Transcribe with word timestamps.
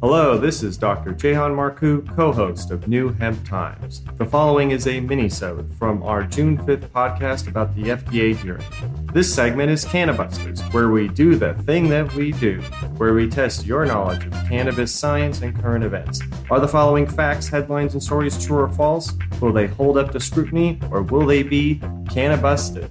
Hello, 0.00 0.38
this 0.38 0.62
is 0.62 0.78
Dr. 0.78 1.12
Jehan 1.12 1.56
Marku, 1.56 2.06
co-host 2.14 2.70
of 2.70 2.86
New 2.86 3.08
Hemp 3.14 3.44
Times. 3.44 4.04
The 4.16 4.24
following 4.24 4.70
is 4.70 4.86
a 4.86 5.00
mini-sode 5.00 5.74
from 5.74 6.04
our 6.04 6.22
June 6.22 6.56
5th 6.56 6.88
podcast 6.90 7.48
about 7.48 7.74
the 7.74 7.82
FDA 7.82 8.36
hearing. 8.36 8.64
This 9.12 9.34
segment 9.34 9.72
is 9.72 9.84
Cannabusters, 9.84 10.60
where 10.72 10.90
we 10.90 11.08
do 11.08 11.34
the 11.34 11.54
thing 11.64 11.88
that 11.88 12.14
we 12.14 12.30
do, 12.30 12.60
where 12.96 13.12
we 13.12 13.28
test 13.28 13.66
your 13.66 13.86
knowledge 13.86 14.24
of 14.24 14.32
cannabis 14.48 14.94
science 14.94 15.42
and 15.42 15.60
current 15.60 15.82
events. 15.82 16.20
Are 16.48 16.60
the 16.60 16.68
following 16.68 17.04
facts, 17.04 17.48
headlines, 17.48 17.94
and 17.94 18.02
stories 18.02 18.40
true 18.40 18.58
or 18.58 18.68
false? 18.68 19.12
Will 19.40 19.52
they 19.52 19.66
hold 19.66 19.98
up 19.98 20.12
to 20.12 20.20
scrutiny, 20.20 20.78
or 20.92 21.02
will 21.02 21.26
they 21.26 21.42
be 21.42 21.82
cannabusted? 22.08 22.88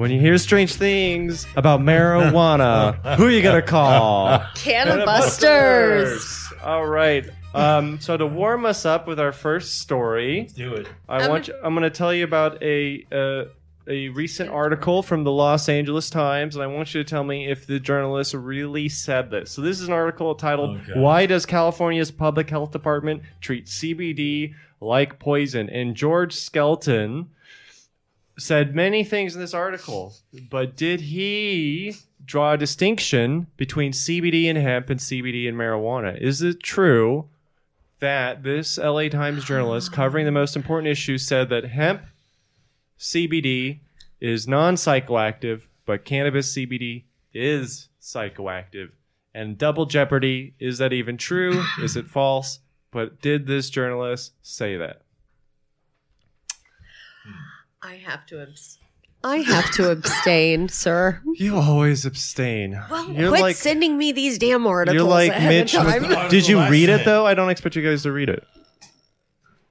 When 0.00 0.10
you 0.10 0.18
hear 0.18 0.38
strange 0.38 0.72
things 0.72 1.46
about 1.56 1.80
marijuana, 1.80 3.16
who 3.16 3.26
are 3.26 3.30
you 3.30 3.42
gonna 3.42 3.60
call? 3.60 4.38
Cannabusters. 4.54 6.50
All 6.64 6.86
right. 6.86 7.28
Um, 7.52 8.00
so 8.00 8.16
to 8.16 8.24
warm 8.24 8.64
us 8.64 8.86
up 8.86 9.06
with 9.06 9.20
our 9.20 9.32
first 9.32 9.80
story, 9.80 10.48
Do 10.56 10.72
it. 10.72 10.88
I 11.06 11.28
want 11.28 11.48
you, 11.48 11.54
I'm 11.62 11.74
going 11.74 11.82
to 11.82 11.90
tell 11.90 12.14
you 12.14 12.24
about 12.24 12.62
a 12.62 13.04
uh, 13.12 13.44
a 13.86 14.08
recent 14.08 14.48
article 14.48 15.02
from 15.02 15.24
the 15.24 15.32
Los 15.32 15.68
Angeles 15.68 16.08
Times, 16.08 16.56
and 16.56 16.62
I 16.62 16.66
want 16.68 16.94
you 16.94 17.04
to 17.04 17.08
tell 17.08 17.22
me 17.22 17.50
if 17.50 17.66
the 17.66 17.78
journalist 17.78 18.32
really 18.32 18.88
said 18.88 19.30
this. 19.30 19.50
So 19.50 19.60
this 19.60 19.82
is 19.82 19.88
an 19.88 19.92
article 19.92 20.34
titled 20.34 20.78
Okay. 20.78 20.98
"Why 20.98 21.26
Does 21.26 21.44
California's 21.44 22.10
Public 22.10 22.48
Health 22.48 22.70
Department 22.70 23.20
Treat 23.42 23.66
CBD 23.66 24.54
Like 24.80 25.18
Poison?" 25.18 25.68
And 25.68 25.94
George 25.94 26.34
Skelton 26.34 27.28
said 28.40 28.74
many 28.74 29.04
things 29.04 29.34
in 29.34 29.40
this 29.40 29.54
article, 29.54 30.14
but 30.50 30.76
did 30.76 31.00
he 31.02 31.94
draw 32.24 32.52
a 32.52 32.58
distinction 32.58 33.46
between 33.56 33.92
CBD 33.92 34.46
and 34.46 34.58
hemp 34.58 34.90
and 34.90 34.98
CBD 35.00 35.48
and 35.48 35.56
marijuana? 35.56 36.20
Is 36.20 36.42
it 36.42 36.62
true 36.62 37.28
that 38.00 38.42
this 38.42 38.78
LA 38.78 39.08
Times 39.08 39.44
journalist 39.44 39.92
covering 39.92 40.24
the 40.24 40.32
most 40.32 40.56
important 40.56 40.90
issue 40.90 41.18
said 41.18 41.48
that 41.50 41.64
hemp 41.64 42.02
CBD 42.98 43.80
is 44.20 44.48
non 44.48 44.74
psychoactive, 44.74 45.62
but 45.86 46.04
cannabis 46.04 46.54
CBD 46.54 47.04
is 47.32 47.88
psychoactive? 48.00 48.90
And 49.34 49.58
double 49.58 49.86
jeopardy 49.86 50.54
is 50.58 50.78
that 50.78 50.92
even 50.92 51.16
true? 51.16 51.62
is 51.82 51.96
it 51.96 52.06
false? 52.06 52.60
But 52.90 53.20
did 53.20 53.46
this 53.46 53.70
journalist 53.70 54.32
say 54.42 54.76
that? 54.76 55.02
I 57.82 57.94
have 57.94 58.26
to 58.26 58.42
abs- 58.42 58.78
I 59.22 59.38
have 59.38 59.70
to 59.72 59.90
abstain, 59.90 60.68
sir. 60.70 61.20
You 61.34 61.56
always 61.56 62.06
abstain. 62.06 62.80
Well, 62.90 63.10
You're 63.10 63.28
quit 63.30 63.42
like 63.42 63.56
sending 63.56 63.98
me 63.98 64.12
these 64.12 64.38
damn 64.38 64.66
articles. 64.66 64.94
you're 64.94 65.08
like 65.08 65.30
ahead 65.30 65.48
Mitch. 65.48 65.74
of 65.74 65.84
with- 65.84 66.10
time. 66.10 66.28
did 66.30 66.48
you 66.48 66.60
read 66.68 66.88
it 66.88 67.04
though? 67.04 67.26
I 67.26 67.34
don't 67.34 67.50
expect 67.50 67.76
you 67.76 67.82
guys 67.82 68.02
to 68.04 68.12
read 68.12 68.28
it. 68.28 68.44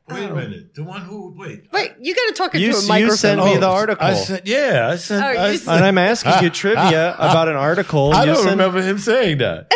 Wait 0.08 0.24
a 0.24 0.32
oh. 0.32 0.36
minute. 0.36 0.74
The 0.74 0.84
one 0.84 1.02
who 1.02 1.36
wait. 1.38 1.72
Wait, 1.72 1.94
you 2.00 2.16
got 2.16 2.28
to 2.28 2.34
talk 2.34 2.54
You- 2.56 2.68
into 2.68 2.80
you 2.80 2.86
a 2.86 2.88
microphone. 2.88 3.10
You 3.12 3.16
sent 3.16 3.44
me 3.44 3.58
the 3.58 3.68
oh, 3.68 3.72
article. 3.72 4.06
I 4.06 4.14
said, 4.16 4.48
yeah, 4.48 4.90
I 4.92 4.96
sent. 4.96 5.24
Oh, 5.24 5.28
I 5.28 5.52
you 5.52 5.58
sent- 5.58 5.78
And 5.78 5.86
I'm 5.86 5.98
asking 6.00 6.34
you 6.44 6.50
trivia 6.50 7.14
about 7.14 7.48
an 7.48 7.56
article. 7.56 8.14
I 8.14 8.26
don't 8.26 8.38
sent- 8.38 8.50
remember 8.52 8.82
him 8.82 8.98
saying 8.98 9.38
that. 9.40 9.72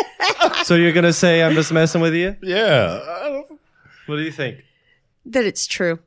So 0.64 0.74
you're 0.74 0.92
gonna 0.92 1.12
say 1.12 1.42
I'm 1.42 1.54
just 1.54 1.72
messing 1.72 2.00
with 2.00 2.14
you? 2.14 2.36
yeah. 2.42 3.42
What 4.06 4.16
do 4.16 4.22
you 4.22 4.32
think? 4.32 4.64
that 5.26 5.44
it's 5.46 5.66
true. 5.66 6.00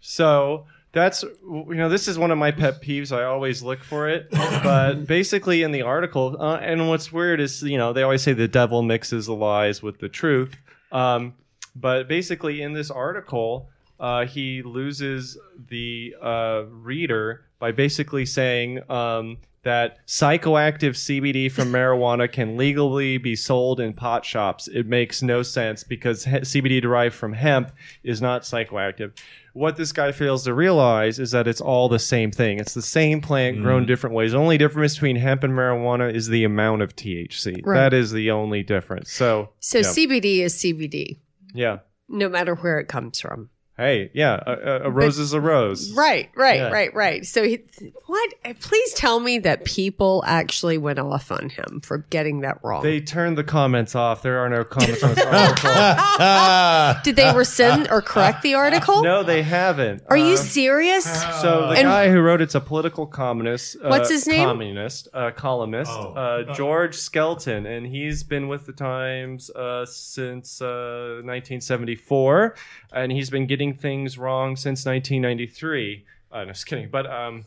So 0.00 0.66
that's 0.92 1.22
you 1.22 1.74
know 1.74 1.88
this 1.88 2.08
is 2.08 2.18
one 2.18 2.30
of 2.30 2.38
my 2.38 2.50
pet 2.50 2.82
peeves. 2.82 3.16
I 3.16 3.24
always 3.24 3.62
look 3.62 3.82
for 3.84 4.08
it, 4.08 4.28
but 4.30 5.06
basically 5.06 5.62
in 5.62 5.72
the 5.72 5.82
article, 5.82 6.36
uh, 6.40 6.56
and 6.56 6.88
what's 6.88 7.12
weird 7.12 7.40
is 7.40 7.62
you 7.62 7.78
know 7.78 7.92
they 7.92 8.02
always 8.02 8.22
say 8.22 8.32
the 8.32 8.48
devil 8.48 8.82
mixes 8.82 9.26
the 9.26 9.34
lies 9.34 9.82
with 9.82 9.98
the 10.00 10.08
truth. 10.08 10.56
Um, 10.92 11.34
but 11.76 12.08
basically 12.08 12.62
in 12.62 12.72
this 12.72 12.90
article, 12.90 13.68
uh, 14.00 14.26
he 14.26 14.62
loses 14.62 15.38
the 15.68 16.16
uh, 16.20 16.64
reader 16.68 17.44
by 17.60 17.70
basically 17.70 18.26
saying. 18.26 18.80
Um, 18.90 19.38
that 19.62 19.98
psychoactive 20.06 20.92
CBD 20.96 21.52
from 21.52 21.68
marijuana 21.72 22.32
can 22.32 22.56
legally 22.56 23.18
be 23.18 23.36
sold 23.36 23.78
in 23.78 23.92
pot 23.92 24.24
shops. 24.24 24.68
It 24.68 24.86
makes 24.86 25.20
no 25.22 25.42
sense 25.42 25.84
because 25.84 26.24
he- 26.24 26.30
CBD 26.30 26.80
derived 26.80 27.14
from 27.14 27.34
hemp 27.34 27.70
is 28.02 28.22
not 28.22 28.42
psychoactive. 28.42 29.12
What 29.52 29.76
this 29.76 29.92
guy 29.92 30.12
fails 30.12 30.44
to 30.44 30.54
realize 30.54 31.18
is 31.18 31.32
that 31.32 31.46
it's 31.46 31.60
all 31.60 31.90
the 31.90 31.98
same 31.98 32.30
thing. 32.30 32.58
It's 32.58 32.72
the 32.72 32.80
same 32.80 33.20
plant 33.20 33.60
grown 33.60 33.84
different 33.84 34.14
ways. 34.16 34.32
The 34.32 34.38
only 34.38 34.56
difference 34.56 34.94
between 34.94 35.16
hemp 35.16 35.42
and 35.44 35.52
marijuana 35.52 36.10
is 36.14 36.28
the 36.28 36.44
amount 36.44 36.80
of 36.82 36.94
THC. 36.96 37.60
Right. 37.62 37.76
That 37.76 37.92
is 37.92 38.12
the 38.12 38.30
only 38.30 38.62
difference. 38.62 39.12
So, 39.12 39.50
So 39.58 39.78
yeah. 39.78 39.84
CBD 39.84 40.38
is 40.38 40.54
CBD, 40.54 41.18
yeah. 41.52 41.80
no 42.08 42.28
matter 42.30 42.54
where 42.54 42.78
it 42.78 42.86
comes 42.88 43.20
from. 43.20 43.50
Hey, 43.80 44.10
yeah, 44.12 44.38
a, 44.46 44.52
a, 44.52 44.80
a 44.84 44.90
rose 44.90 45.18
is 45.18 45.32
a 45.32 45.40
rose. 45.40 45.92
Right, 45.92 46.28
right, 46.36 46.56
Yeah. 46.60 46.68
right, 46.70 46.94
right. 46.94 47.24
So 47.24 47.42
he, 47.44 47.60
what? 48.06 48.30
Please 48.60 48.92
tell 48.92 49.20
me 49.20 49.38
that 49.38 49.64
people 49.64 50.22
actually 50.26 50.76
went 50.76 50.98
off 50.98 51.32
on 51.32 51.48
him 51.48 51.80
for 51.82 51.98
getting 52.10 52.40
that 52.40 52.58
wrong. 52.62 52.82
They 52.82 53.00
turned 53.00 53.38
the 53.38 53.44
comments 53.44 53.94
off. 53.94 54.20
There 54.22 54.38
are 54.38 54.50
no 54.50 54.64
comments 54.64 55.02
on 55.02 55.14
this 55.14 55.24
article. 55.24 57.00
Did 57.04 57.16
they 57.16 57.32
rescind 57.34 57.88
or 57.90 58.02
correct 58.02 58.42
the 58.42 58.54
article? 58.54 59.02
no, 59.02 59.22
they 59.22 59.42
haven't. 59.42 60.02
Are 60.08 60.16
you 60.16 60.32
Um, 60.32 60.36
serious? 60.36 61.04
So 61.40 61.68
the 61.68 61.76
And- 61.78 61.84
guy 61.84 62.10
who 62.10 62.20
wrote 62.20 62.40
it's 62.42 62.54
a 62.54 62.60
political 62.60 63.06
communist. 63.06 63.76
Uh, 63.82 63.88
What's 63.88 64.10
his 64.10 64.26
name? 64.26 64.44
Communist, 64.46 65.08
uh, 65.14 65.30
columnist, 65.30 65.90
Oh. 65.94 66.12
uh, 66.12 66.54
George 66.54 66.96
Skelton, 66.96 67.64
and 67.64 67.86
he's 67.86 68.22
been 68.24 68.48
with 68.48 68.66
the 68.66 68.72
Times 68.72 69.48
uh, 69.50 69.86
since 69.86 70.60
uh, 70.60 71.22
1974, 71.24 72.54
and 72.92 73.10
he's 73.12 73.30
been 73.30 73.46
getting 73.46 73.69
things 73.74 74.16
wrong 74.18 74.56
since 74.56 74.84
1993. 74.86 76.04
Uh, 76.32 76.44
no, 76.44 76.52
just 76.52 76.66
kidding, 76.66 76.88
but 76.90 77.06
um, 77.10 77.44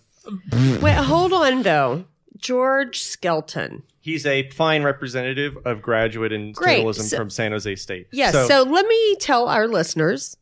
Wait, 0.81 0.95
hold 0.95 1.31
on 1.33 1.63
though. 1.63 2.05
George 2.37 2.99
Skelton. 2.99 3.83
he's 4.01 4.25
a 4.25 4.49
fine 4.49 4.83
representative 4.83 5.55
of 5.65 5.81
graduate 5.81 6.33
in 6.33 6.51
Great. 6.51 6.77
journalism 6.77 7.05
So- 7.05 7.17
from 7.17 7.29
San 7.29 7.51
Jose 7.53 7.73
State. 7.75 8.07
Yes. 8.11 8.33
So, 8.33 8.63
let 8.63 8.85
me 8.87 9.15
tell 9.19 9.47
our 9.47 9.67
listeners 9.67 10.35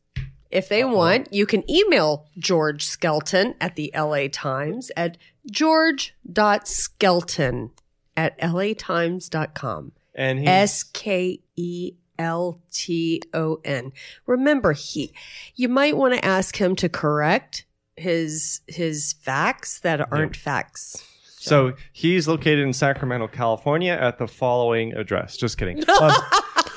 if 0.49 0.67
they 0.67 0.83
want, 0.83 1.31
you 1.33 1.45
can 1.45 1.69
email 1.69 2.25
George 2.39 2.83
Skelton 2.85 3.53
at 3.61 3.75
the 3.75 3.91
LA 3.95 4.27
Times 4.31 4.91
at 4.97 5.17
george.skelton 5.49 7.71
at 8.17 8.37
latimes.com. 8.39 9.91
and 10.15 10.47
S 10.47 10.83
K 10.83 11.39
E 11.55 11.93
L 12.21 12.61
T 12.71 13.21
O 13.33 13.59
N. 13.65 13.91
Remember, 14.27 14.73
he 14.73 15.13
you 15.55 15.67
might 15.67 15.97
want 15.97 16.13
to 16.13 16.23
ask 16.23 16.57
him 16.57 16.75
to 16.77 16.87
correct 16.87 17.65
his 17.95 18.61
his 18.67 19.13
facts 19.13 19.79
that 19.79 20.11
aren't 20.11 20.35
facts. 20.35 21.03
So 21.23 21.73
he's 21.91 22.27
located 22.27 22.59
in 22.59 22.71
Sacramento, 22.71 23.27
California, 23.27 23.93
at 23.93 24.19
the 24.19 24.27
following 24.27 24.93
address. 24.93 25.37
Just 25.37 25.57
kidding. 25.57 25.83
Um, 26.01 26.13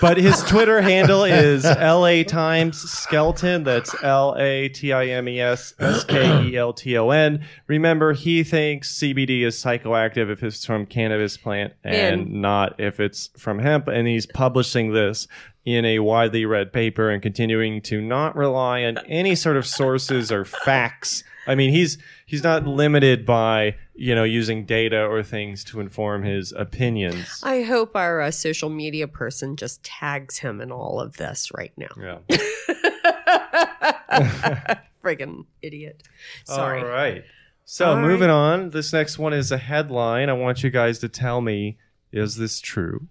but 0.05 0.19
his 0.19 0.43
Twitter 0.43 0.83
handle 0.83 1.25
is 1.25 1.65
LA 1.65 2.25
Times 2.25 2.79
Skeleton. 2.79 3.65
That's 3.65 3.95
L 4.03 4.37
A 4.39 4.69
T 4.69 4.93
I 4.93 5.07
M 5.07 5.27
E 5.27 5.41
S 5.41 5.73
S 5.79 6.05
K 6.05 6.43
E 6.45 6.57
L 6.59 6.75
T 6.75 6.99
O 6.99 7.09
N. 7.09 7.43
Remember, 7.69 8.13
he 8.13 8.45
thinks 8.45 8.99
CBD 8.99 9.47
is 9.47 9.57
psychoactive 9.57 10.31
if 10.31 10.43
it's 10.43 10.63
from 10.63 10.85
cannabis 10.85 11.39
plant 11.39 11.73
and, 11.83 12.21
And- 12.21 12.33
not 12.43 12.79
if 12.79 13.01
it's 13.01 13.31
from 13.39 13.61
hemp. 13.61 13.89
And 13.89 14.07
he's 14.07 14.27
publishing 14.27 14.93
this 14.93 15.27
in 15.65 15.87
a 15.87 16.01
widely 16.01 16.45
read 16.45 16.71
paper 16.75 17.09
and 17.09 17.23
continuing 17.23 17.81
to 17.81 18.03
not 18.03 18.37
rely 18.37 18.85
on 18.85 18.99
any 19.09 19.35
sort 19.35 19.57
of 19.57 19.67
sources 19.67 20.31
or 20.31 20.45
facts. 20.45 21.25
I 21.47 21.55
mean, 21.55 21.71
he's 21.71 21.97
he's 22.27 22.43
not 22.43 22.67
limited 22.67 23.25
by 23.25 23.77
you 23.95 24.15
know 24.15 24.25
using 24.25 24.65
data 24.65 25.05
or 25.05 25.23
things 25.23 25.65
to 25.65 25.81
inform 25.81 26.25
his 26.25 26.53
opinions. 26.53 27.41
I 27.43 27.63
hope 27.63 27.97
our 27.97 28.21
uh, 28.21 28.31
social 28.31 28.71
media 28.71 29.09
person 29.09 29.57
just 29.57 29.83
tags 29.83 30.39
him 30.39 30.61
in 30.61 30.73
all 30.73 31.01
of 31.01 31.17
this 31.17 31.51
right 31.55 31.73
now. 31.77 31.89
Yeah. 32.01 32.19
Friggin' 35.03 35.47
idiot. 35.63 36.03
Sorry. 36.45 36.81
All 36.81 36.89
right. 36.89 37.25
So 37.65 37.87
All 37.87 37.97
right. 37.97 38.03
moving 38.03 38.31
on, 38.31 38.71
this 38.71 38.93
next 38.93 39.19
one 39.19 39.33
is 39.33 39.51
a 39.51 39.59
headline. 39.59 40.29
I 40.29 40.35
want 40.35 40.63
you 40.63 40.71
guys 40.71 40.99
to 41.01 41.09
tell 41.09 41.41
me: 41.41 41.79
Is 42.13 42.37
this 42.37 42.61
true? 42.61 43.09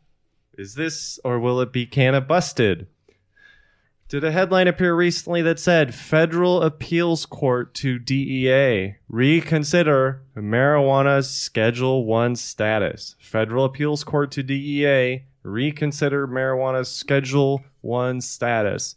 Is 0.57 0.75
this, 0.75 1.19
or 1.23 1.39
will 1.39 1.59
it 1.61 1.73
be 1.73 1.85
canna 1.85 2.21
busted? 2.21 2.87
Did 4.13 4.23
a 4.23 4.31
headline 4.31 4.67
appear 4.67 4.93
recently 4.93 5.41
that 5.41 5.57
said 5.57 5.95
Federal 5.95 6.61
Appeals 6.61 7.25
Court 7.25 7.73
to 7.73 7.97
DEA 7.97 8.97
reconsider 9.09 10.21
marijuana's 10.37 11.31
Schedule 11.31 12.05
1 12.05 12.35
status? 12.35 13.15
Federal 13.17 13.65
Appeals 13.65 14.03
Court 14.03 14.29
to 14.33 14.43
DEA 14.43 15.23
reconsider 15.41 16.27
marijuana's 16.27 16.89
Schedule 16.89 17.63
1 17.81 18.21
status. 18.21 18.93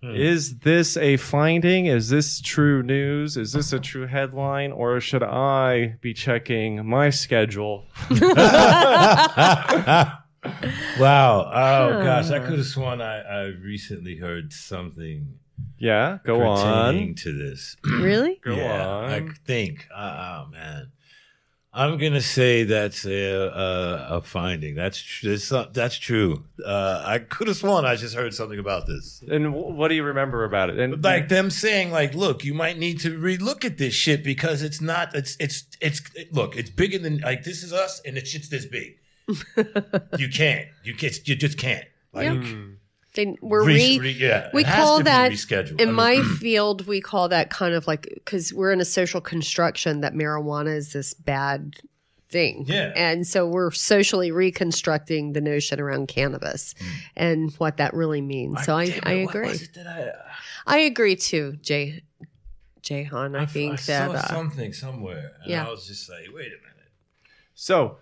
Hmm. 0.00 0.14
Is 0.14 0.60
this 0.60 0.96
a 0.96 1.16
finding? 1.16 1.86
Is 1.86 2.10
this 2.10 2.40
true 2.40 2.80
news? 2.80 3.36
Is 3.36 3.54
this 3.54 3.72
a 3.72 3.80
true 3.80 4.06
headline? 4.06 4.70
Or 4.70 5.00
should 5.00 5.24
I 5.24 5.96
be 6.00 6.14
checking 6.14 6.86
my 6.86 7.10
schedule? 7.10 7.86
wow. 10.98 11.50
Oh 11.52 12.02
gosh, 12.02 12.30
I 12.30 12.38
could 12.40 12.58
have 12.58 12.66
sworn 12.66 13.00
I, 13.00 13.20
I 13.20 13.42
recently 13.46 14.16
heard 14.16 14.52
something 14.52 15.38
Yeah, 15.78 16.18
go 16.24 16.38
pertaining 16.38 17.10
on. 17.10 17.14
to 17.16 17.32
this. 17.36 17.76
Really? 17.84 18.40
Go 18.42 18.54
yeah, 18.54 18.86
on. 18.86 19.04
I 19.10 19.28
think. 19.46 19.86
Oh 19.94 20.46
man, 20.50 20.92
I'm 21.72 21.98
gonna 21.98 22.20
say 22.20 22.64
that's 22.64 23.04
a 23.06 23.32
a, 23.32 24.06
a 24.18 24.20
finding. 24.22 24.74
That's 24.74 25.00
tr- 25.00 25.28
that's, 25.30 25.50
not- 25.50 25.74
that's 25.74 25.96
true. 25.98 26.44
Uh, 26.64 27.02
I 27.04 27.18
could 27.18 27.48
have 27.48 27.56
sworn 27.56 27.84
I 27.84 27.96
just 27.96 28.14
heard 28.14 28.34
something 28.34 28.58
about 28.58 28.86
this. 28.86 29.22
And 29.28 29.46
wh- 29.46 29.70
what 29.76 29.88
do 29.88 29.94
you 29.94 30.04
remember 30.04 30.44
about 30.44 30.70
it? 30.70 30.78
And 30.78 31.02
Like 31.02 31.28
them 31.28 31.50
saying, 31.50 31.90
like, 31.90 32.14
look, 32.14 32.44
you 32.44 32.54
might 32.54 32.78
need 32.78 33.00
to 33.00 33.18
relook 33.18 33.64
at 33.64 33.78
this 33.78 33.94
shit 33.94 34.22
because 34.22 34.62
it's 34.62 34.80
not. 34.80 35.14
It's 35.14 35.36
it's 35.40 35.64
it's. 35.80 36.00
Look, 36.32 36.56
it's 36.56 36.70
bigger 36.70 36.98
than 36.98 37.18
like 37.18 37.44
this 37.44 37.62
is 37.62 37.72
us, 37.72 38.00
and 38.04 38.16
it's 38.16 38.30
just 38.30 38.50
this 38.50 38.66
big. 38.66 38.98
You 40.18 40.28
can't. 40.28 40.68
You 40.82 40.94
can't. 40.94 41.28
You 41.28 41.36
just 41.36 41.58
can't. 41.58 41.84
Like, 42.12 42.24
Yeah. 42.26 42.34
Mm. 42.34 42.76
They, 43.14 43.36
we're 43.40 43.64
re- 43.64 43.74
re, 43.76 43.98
re- 44.00 44.10
yeah, 44.10 44.50
we 44.52 44.62
it 44.62 44.66
call 44.66 45.00
that- 45.04 45.30
rescheduled. 45.30 45.80
in 45.80 45.82
I 45.82 45.84
mean, 45.84 45.94
my 45.94 46.22
field 46.40 46.88
we 46.88 47.00
call 47.00 47.28
that 47.28 47.48
kind 47.48 47.72
of 47.72 47.86
like 47.86 48.08
because 48.12 48.52
we're 48.52 48.72
in 48.72 48.80
a 48.80 48.84
social 48.84 49.20
construction 49.20 50.00
that 50.00 50.14
marijuana 50.14 50.74
is 50.74 50.92
this 50.94 51.14
bad 51.14 51.76
thing 52.28 52.64
Yeah. 52.66 52.92
and 52.96 53.24
so 53.24 53.46
we're 53.46 53.70
socially 53.70 54.32
reconstructing 54.32 55.32
the 55.32 55.40
notion 55.40 55.78
around 55.78 56.08
cannabis 56.08 56.74
and 57.14 57.52
what 57.58 57.76
that 57.76 57.94
really 57.94 58.20
means 58.20 58.64
so 58.64 58.74
i, 58.74 58.86
damn 58.86 58.96
it, 58.98 59.06
I 59.06 59.12
agree 59.12 59.46
was 59.48 59.62
it 59.62 59.74
that 59.74 59.86
I, 60.66 60.74
i 60.74 60.78
agree 60.78 61.14
too 61.14 61.56
jay 61.62 62.02
jay 62.82 63.04
han 63.04 63.36
i, 63.36 63.46
think 63.46 63.74
I 63.74 63.76
that 63.76 64.10
saw 64.10 64.12
uh, 64.16 64.26
something 64.26 64.72
somewhere, 64.72 65.34
and 65.42 65.52
yeah. 65.52 65.64
I 65.64 65.70
was 65.70 65.86
just 65.86 66.10
like, 66.10 66.26
wait 66.34 66.46
a 66.48 66.58
minute. 66.58 66.90
so, 67.54 67.98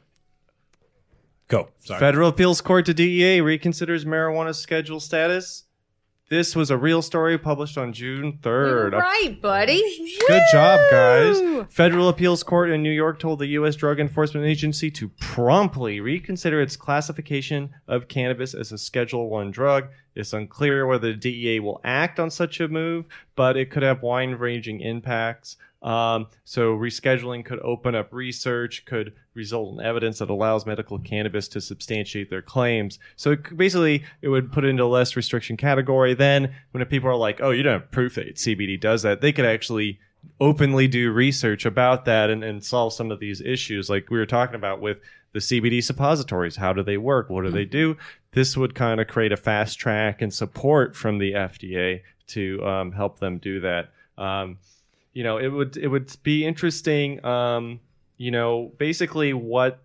Go. 1.53 1.69
Sorry. 1.81 2.01
Federal 2.01 2.31
Appeals 2.31 2.63
Court 2.63 2.87
to 2.87 2.95
DEA 2.95 3.41
reconsiders 3.41 4.07
marijuana 4.07 4.55
schedule 4.55 5.01
status. 5.01 5.65
This 6.31 6.57
was 6.57 6.71
a 6.71 6.79
real 6.79 7.03
story 7.03 7.37
published 7.37 7.77
on 7.77 7.93
June 7.93 8.39
you're 8.43 8.91
3rd. 8.91 8.93
right 8.93 9.39
buddy 9.39 9.83
Good 10.29 10.43
job, 10.51 10.81
guys. 10.91 11.67
Federal 11.69 12.09
appeals 12.09 12.43
court 12.43 12.71
in 12.71 12.83
New 12.83 12.91
York 12.91 13.19
told 13.19 13.39
the 13.39 13.49
U.S. 13.49 13.77
Drug 13.77 14.01
Enforcement 14.01 14.47
Agency 14.47 14.91
to 14.93 15.11
promptly 15.21 16.01
reconsider 16.01 16.63
its 16.63 16.75
classification 16.75 17.75
of 17.87 18.09
cannabis 18.09 18.55
as 18.55 18.73
a 18.73 18.79
Schedule 18.79 19.29
One 19.29 19.51
drug. 19.51 19.89
It's 20.15 20.33
unclear 20.33 20.87
whether 20.87 21.13
the 21.13 21.19
DEA 21.19 21.61
will 21.61 21.83
act 21.85 22.19
on 22.19 22.31
such 22.31 22.61
a 22.61 22.69
move, 22.69 23.05
but 23.37 23.59
it 23.59 23.71
could 23.71 23.83
have 23.83 24.01
wide-ranging 24.01 24.81
impacts. 24.81 25.59
Um, 25.83 26.29
so 26.45 26.77
rescheduling 26.77 27.45
could 27.45 27.59
open 27.61 27.95
up 27.95 28.13
research, 28.13 28.85
could 28.85 29.15
result 29.35 29.75
in 29.79 29.85
evidence 29.85 30.21
that 30.21 30.31
allows 30.31 30.65
medical 30.65 30.99
cannabis 30.99 31.49
to 31.49 31.61
substantiate 31.61 32.31
their 32.31 32.43
claims. 32.43 33.01
So 33.17 33.33
it 33.33 33.57
basically, 33.57 34.05
it 34.21 34.29
would 34.29 34.53
put 34.53 34.65
it 34.65 34.69
into 34.69 34.85
a 34.85 34.87
less 34.87 35.17
restriction 35.17 35.57
category. 35.57 36.15
Then, 36.15 36.55
when 36.71 36.85
people 36.87 37.11
are 37.11 37.17
like, 37.17 37.41
"Oh, 37.41 37.51
you 37.51 37.65
don't 37.65 37.81
have 37.81 37.91
proof 37.91 38.15
that 38.15 38.37
CBD 38.37 38.81
does 38.81 39.03
that," 39.03 39.21
they 39.21 39.33
could 39.33 39.45
actually 39.45 39.99
openly 40.41 40.89
do 40.89 41.11
research 41.11 41.65
about 41.67 42.05
that 42.05 42.31
and, 42.31 42.45
and 42.45 42.65
solve 42.65 42.93
some 42.93 43.11
of 43.11 43.21
these 43.21 43.41
issues, 43.41 43.91
like 43.91 44.11
we 44.11 44.19
were 44.19 44.27
talking 44.27 44.55
about 44.55 44.81
with 44.81 44.99
the 45.33 45.39
CBD 45.41 45.83
suppositories. 45.83 46.57
How 46.57 46.73
do 46.73 46.83
they 46.83 46.97
work? 46.97 47.31
What 47.31 47.45
do 47.45 47.51
they 47.51 47.65
do? 47.65 47.97
This 48.33 48.57
would 48.57 48.75
kind 48.75 49.01
of 49.01 49.09
create 49.09 49.33
a 49.33 49.37
fast 49.37 49.79
track 49.79 50.23
and 50.23 50.33
support 50.33 50.95
from 50.95 51.19
the 51.19 51.33
FDA 51.33 52.03
to 52.29 52.65
um, 52.65 52.93
help 52.93 53.19
them 53.19 53.39
do 53.39 53.61
that. 53.61 53.91
Um, 54.19 54.59
you 55.13 55.23
know, 55.23 55.39
it 55.39 55.49
would 55.49 55.77
it 55.77 55.89
would 55.89 56.15
be 56.23 56.45
interesting. 56.45 57.25
Um, 57.25 57.81
you 58.17 58.31
know, 58.31 58.73
basically 58.79 59.33
what 59.33 59.83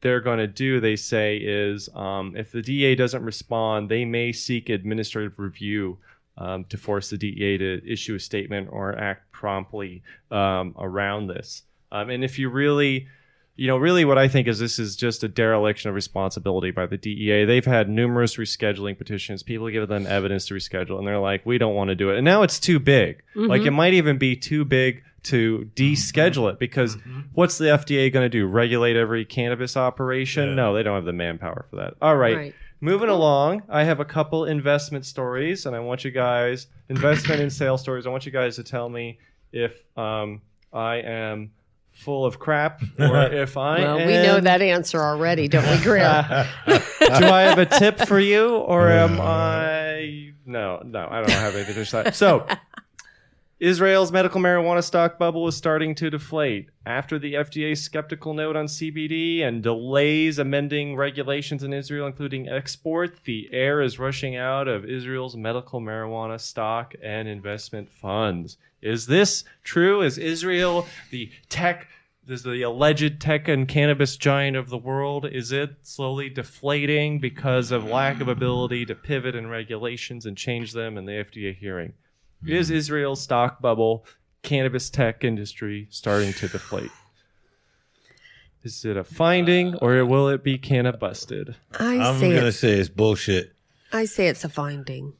they're 0.00 0.20
going 0.20 0.38
to 0.38 0.46
do, 0.46 0.80
they 0.80 0.96
say, 0.96 1.36
is 1.38 1.88
um, 1.94 2.36
if 2.36 2.52
the 2.52 2.62
DA 2.62 2.94
doesn't 2.94 3.24
respond, 3.24 3.88
they 3.88 4.04
may 4.04 4.32
seek 4.32 4.68
administrative 4.68 5.38
review 5.38 5.98
um, 6.36 6.64
to 6.64 6.76
force 6.76 7.10
the 7.10 7.18
DEA 7.18 7.58
to 7.58 7.80
issue 7.90 8.14
a 8.14 8.20
statement 8.20 8.68
or 8.70 8.96
act 8.96 9.30
promptly 9.32 10.02
um, 10.30 10.74
around 10.78 11.26
this. 11.26 11.62
Um, 11.90 12.10
and 12.10 12.22
if 12.22 12.38
you 12.38 12.48
really, 12.48 13.08
you 13.58 13.66
know, 13.66 13.76
really 13.76 14.04
what 14.04 14.18
I 14.18 14.28
think 14.28 14.46
is 14.46 14.60
this 14.60 14.78
is 14.78 14.94
just 14.94 15.24
a 15.24 15.28
dereliction 15.28 15.88
of 15.88 15.94
responsibility 15.96 16.70
by 16.70 16.86
the 16.86 16.96
DEA. 16.96 17.44
They've 17.44 17.64
had 17.64 17.88
numerous 17.90 18.36
rescheduling 18.36 18.96
petitions. 18.96 19.42
People 19.42 19.68
give 19.68 19.88
them 19.88 20.06
evidence 20.06 20.46
to 20.46 20.54
reschedule, 20.54 20.96
and 20.96 21.04
they're 21.04 21.18
like, 21.18 21.44
we 21.44 21.58
don't 21.58 21.74
want 21.74 21.88
to 21.88 21.96
do 21.96 22.08
it. 22.10 22.16
And 22.16 22.24
now 22.24 22.44
it's 22.44 22.60
too 22.60 22.78
big. 22.78 23.20
Like 23.34 23.62
it 23.62 23.72
might 23.72 23.94
even 23.94 24.16
be 24.16 24.36
too 24.36 24.64
big 24.64 25.02
to 25.24 25.68
deschedule 25.74 26.50
it 26.52 26.60
because 26.60 26.96
what's 27.32 27.58
the 27.58 27.64
FDA 27.64 28.12
going 28.12 28.24
to 28.24 28.28
do? 28.28 28.46
Regulate 28.46 28.94
every 28.94 29.24
cannabis 29.24 29.76
operation? 29.76 30.50
Yeah. 30.50 30.54
No, 30.54 30.74
they 30.74 30.84
don't 30.84 30.94
have 30.94 31.04
the 31.04 31.12
manpower 31.12 31.66
for 31.68 31.76
that. 31.76 31.94
All 32.00 32.16
right. 32.16 32.36
Right. 32.36 32.54
Moving 32.80 33.08
along, 33.08 33.64
I 33.68 33.82
have 33.82 33.98
a 33.98 34.04
couple 34.04 34.44
investment 34.44 35.04
stories, 35.04 35.66
and 35.66 35.74
I 35.74 35.80
want 35.80 36.04
you 36.04 36.12
guys 36.12 36.68
investment 36.88 37.40
and 37.40 37.52
sales 37.52 37.80
stories. 37.80 38.06
I 38.06 38.10
want 38.10 38.24
you 38.24 38.30
guys 38.30 38.54
to 38.54 38.62
tell 38.62 38.88
me 38.88 39.18
if 39.52 39.72
um, 39.96 40.42
I 40.72 40.98
am 40.98 41.50
full 41.98 42.24
of 42.24 42.38
crap 42.38 42.80
or 42.98 43.22
if 43.24 43.56
I 43.56 43.80
well 43.80 43.98
am. 43.98 44.06
we 44.06 44.14
know 44.14 44.40
that 44.40 44.62
answer 44.62 45.00
already 45.00 45.48
don't 45.48 45.68
we 45.68 45.82
grill 45.82 46.02
Do 46.66 47.24
I 47.26 47.42
have 47.42 47.58
a 47.58 47.66
tip 47.66 47.98
for 48.00 48.18
you, 48.20 48.56
or 48.56 48.88
uh, 48.90 49.04
am 49.08 49.20
I? 49.20 50.32
No, 50.44 50.82
no, 50.84 51.08
I 51.10 51.20
don't 51.20 51.30
have 51.30 51.54
anything 51.54 51.74
to 51.76 51.84
say. 51.84 52.10
So, 52.12 52.46
Israel's 53.60 54.12
medical 54.12 54.40
marijuana 54.40 54.84
stock 54.84 55.18
bubble 55.18 55.48
is 55.48 55.56
starting 55.56 55.92
to 55.96 56.10
deflate 56.10 56.68
after 56.86 57.18
the 57.18 57.34
FDA's 57.34 57.82
skeptical 57.82 58.32
note 58.32 58.54
on 58.54 58.66
CBD 58.66 59.42
and 59.42 59.64
delays 59.64 60.38
amending 60.38 60.94
regulations 60.94 61.64
in 61.64 61.72
Israel, 61.72 62.06
including 62.06 62.48
export. 62.48 63.24
The 63.24 63.48
air 63.52 63.82
is 63.82 63.98
rushing 63.98 64.36
out 64.36 64.68
of 64.68 64.84
Israel's 64.84 65.36
medical 65.36 65.80
marijuana 65.80 66.40
stock 66.40 66.94
and 67.02 67.26
investment 67.26 67.90
funds. 67.90 68.58
Is 68.80 69.06
this 69.06 69.42
true? 69.64 70.02
Is 70.02 70.18
Israel 70.18 70.86
the 71.10 71.28
tech? 71.48 71.88
Is 72.28 72.44
the 72.44 72.62
alleged 72.62 73.20
tech 73.20 73.48
and 73.48 73.66
cannabis 73.66 74.16
giant 74.16 74.56
of 74.56 74.68
the 74.68 74.78
world? 74.78 75.26
Is 75.26 75.50
it 75.50 75.78
slowly 75.82 76.28
deflating 76.28 77.18
because 77.18 77.72
of 77.72 77.86
lack 77.86 78.20
of 78.20 78.28
ability 78.28 78.86
to 78.86 78.94
pivot 78.94 79.34
in 79.34 79.48
regulations 79.48 80.26
and 80.26 80.36
change 80.36 80.74
them 80.74 80.96
in 80.96 81.06
the 81.06 81.12
FDA 81.12 81.56
hearing? 81.56 81.94
Is 82.46 82.70
Israel's 82.70 83.20
stock 83.20 83.60
bubble 83.60 84.04
cannabis 84.42 84.90
tech 84.90 85.24
industry 85.24 85.88
starting 85.90 86.32
to 86.34 86.48
deflate? 86.48 86.90
Is 88.62 88.84
it 88.84 88.96
a 88.96 89.04
finding 89.04 89.74
or 89.76 90.04
will 90.04 90.28
it 90.28 90.42
be 90.42 90.58
canna 90.58 90.92
busted? 90.92 91.56
i 91.78 91.98
I'm 91.98 92.18
say 92.18 92.34
gonna 92.34 92.46
it's, 92.48 92.58
say 92.58 92.72
it's 92.72 92.88
bullshit. 92.88 93.52
i 93.92 94.04
say 94.04 94.28
it's 94.28 94.44
a 94.44 94.48
finding 94.48 95.14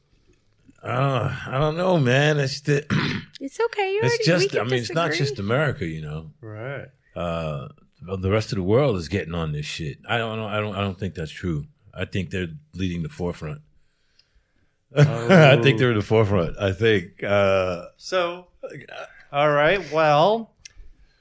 Uh, 0.83 1.35
I 1.47 1.57
don't 1.57 1.75
know, 1.77 1.97
man. 1.97 2.39
It's 2.39 2.61
the, 2.61 2.85
it's 3.41 3.59
okay 3.59 3.91
you 3.93 3.99
it's 4.03 4.27
already, 4.29 4.43
we 4.45 4.47
just. 4.49 4.57
I 4.57 4.63
mean, 4.63 4.79
it's 4.79 4.93
not 4.93 5.11
just 5.13 5.39
America, 5.39 5.85
you 5.85 6.01
know. 6.01 6.31
Right. 6.41 6.87
Uh, 7.15 7.67
the 8.01 8.29
rest 8.31 8.53
of 8.53 8.57
the 8.57 8.63
world 8.63 8.95
is 8.95 9.09
getting 9.09 9.33
on 9.33 9.51
this 9.51 9.65
shit. 9.65 9.97
I 10.07 10.17
don't 10.17 10.37
know. 10.37 10.45
I 10.47 10.59
don't. 10.61 10.75
I 10.75 10.81
don't 10.81 10.97
think 10.97 11.15
that's 11.15 11.31
true. 11.31 11.65
I 11.93 12.05
think 12.05 12.29
they're 12.29 12.47
leading 12.73 13.03
the 13.03 13.09
forefront. 13.09 13.61
I 14.95 15.57
think 15.61 15.77
they're 15.77 15.91
in 15.91 15.97
the 15.97 16.03
forefront. 16.03 16.57
I 16.59 16.71
think. 16.71 17.23
Uh, 17.23 17.85
So, 17.97 18.47
all 19.31 19.51
right. 19.51 19.91
Well, 19.91 20.51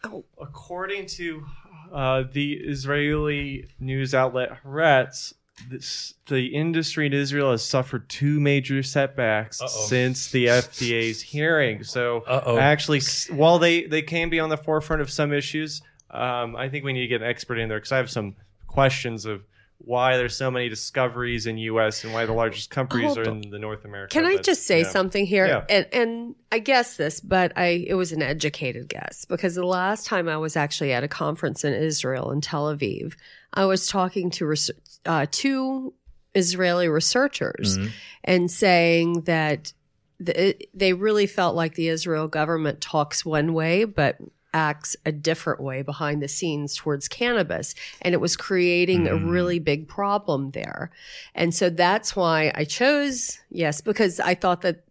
Oh. 0.04 0.24
according 0.40 1.06
to 1.06 1.44
uh, 1.92 2.22
the 2.32 2.52
Israeli 2.52 3.68
news 3.80 4.14
outlet 4.14 4.62
Haaretz, 4.64 5.34
this, 5.68 6.14
the 6.28 6.54
industry 6.54 7.06
in 7.06 7.12
Israel 7.12 7.50
has 7.50 7.64
suffered 7.64 8.08
two 8.08 8.38
major 8.38 8.80
setbacks 8.82 9.60
Uh-oh. 9.60 9.66
since 9.66 10.30
the 10.30 10.46
FDA's 10.46 11.20
hearing. 11.20 11.82
So, 11.82 12.20
Uh-oh. 12.28 12.58
actually, 12.58 13.00
while 13.30 13.58
they, 13.58 13.84
they 13.86 14.02
can 14.02 14.28
be 14.30 14.38
on 14.38 14.50
the 14.50 14.56
forefront 14.56 15.02
of 15.02 15.10
some 15.10 15.32
issues, 15.32 15.82
um, 16.12 16.54
I 16.54 16.68
think 16.68 16.84
we 16.84 16.92
need 16.92 17.00
to 17.02 17.08
get 17.08 17.22
an 17.22 17.28
expert 17.28 17.58
in 17.58 17.68
there 17.68 17.78
because 17.78 17.90
I 17.92 17.96
have 17.96 18.08
some 18.10 18.36
questions 18.68 19.24
of 19.24 19.42
why 19.78 20.16
there's 20.16 20.36
so 20.36 20.50
many 20.50 20.68
discoveries 20.68 21.46
in 21.46 21.56
U.S. 21.58 22.02
and 22.04 22.12
why 22.12 22.26
the 22.26 22.32
largest 22.32 22.68
companies 22.70 23.14
Hold 23.14 23.18
are 23.18 23.30
on. 23.30 23.42
in 23.44 23.50
the 23.50 23.58
North 23.58 23.84
America. 23.84 24.12
Can 24.12 24.26
I 24.26 24.36
but, 24.36 24.44
just 24.44 24.64
say 24.66 24.82
something 24.82 25.24
here? 25.24 25.46
Yeah. 25.46 25.64
And 25.68 25.86
and 25.92 26.34
I 26.50 26.58
guess 26.58 26.96
this, 26.96 27.20
but 27.20 27.52
I 27.56 27.84
it 27.86 27.94
was 27.94 28.12
an 28.12 28.20
educated 28.22 28.88
guess 28.88 29.24
because 29.24 29.54
the 29.54 29.64
last 29.66 30.06
time 30.06 30.28
I 30.28 30.36
was 30.36 30.56
actually 30.56 30.92
at 30.92 31.04
a 31.04 31.08
conference 31.08 31.64
in 31.64 31.72
Israel 31.74 32.30
in 32.32 32.40
Tel 32.40 32.74
Aviv, 32.74 33.14
I 33.54 33.64
was 33.66 33.86
talking 33.86 34.30
to 34.30 34.46
res- 34.46 34.70
uh, 35.06 35.26
two 35.30 35.94
Israeli 36.34 36.88
researchers 36.88 37.78
Mhm. 37.78 37.90
and 38.24 38.50
saying 38.50 39.22
that 39.22 39.72
the, 40.20 40.48
it, 40.48 40.68
they 40.74 40.92
really 40.92 41.26
felt 41.26 41.54
like 41.54 41.74
the 41.74 41.88
Israel 41.88 42.26
government 42.26 42.80
talks 42.80 43.24
one 43.24 43.54
way, 43.54 43.84
but 43.84 44.18
acts 44.54 44.96
a 45.04 45.12
different 45.12 45.60
way 45.60 45.82
behind 45.82 46.22
the 46.22 46.28
scenes 46.28 46.74
towards 46.74 47.08
cannabis. 47.08 47.74
And 48.02 48.14
it 48.14 48.20
was 48.20 48.36
creating 48.36 49.06
a 49.06 49.12
mm. 49.12 49.30
really 49.30 49.58
big 49.58 49.88
problem 49.88 50.50
there. 50.52 50.90
And 51.34 51.54
so 51.54 51.70
that's 51.70 52.16
why 52.16 52.52
i 52.54 52.64
chose 52.64 53.40
yes 53.50 53.80
because 53.80 54.20
i 54.20 54.34
thought 54.34 54.62
that 54.62 54.84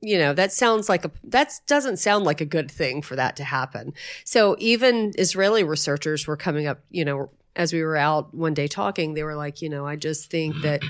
you 0.00 0.18
know 0.18 0.32
that 0.34 0.52
sounds 0.52 0.88
like 0.88 1.04
a 1.04 1.10
that 1.24 1.52
doesn't 1.66 1.96
sound 1.98 2.24
like 2.24 2.40
a 2.40 2.44
good 2.44 2.70
thing 2.70 3.02
for 3.02 3.16
that 3.16 3.36
to 3.36 3.44
happen. 3.44 3.94
So 4.24 4.56
even 4.58 5.12
israeli 5.18 5.64
researchers 5.64 6.26
were 6.26 6.36
coming 6.36 6.66
up 6.66 6.80
you 6.90 7.04
know 7.04 7.30
as 7.56 7.72
we 7.72 7.82
were 7.82 7.96
out 7.96 8.32
one 8.34 8.54
day 8.54 8.68
talking 8.68 9.14
they 9.14 9.22
were 9.22 9.34
like 9.34 9.60
you 9.62 9.68
know 9.68 9.86
i 9.86 9.96
just 9.96 10.30
think 10.30 10.54
that 10.62 10.82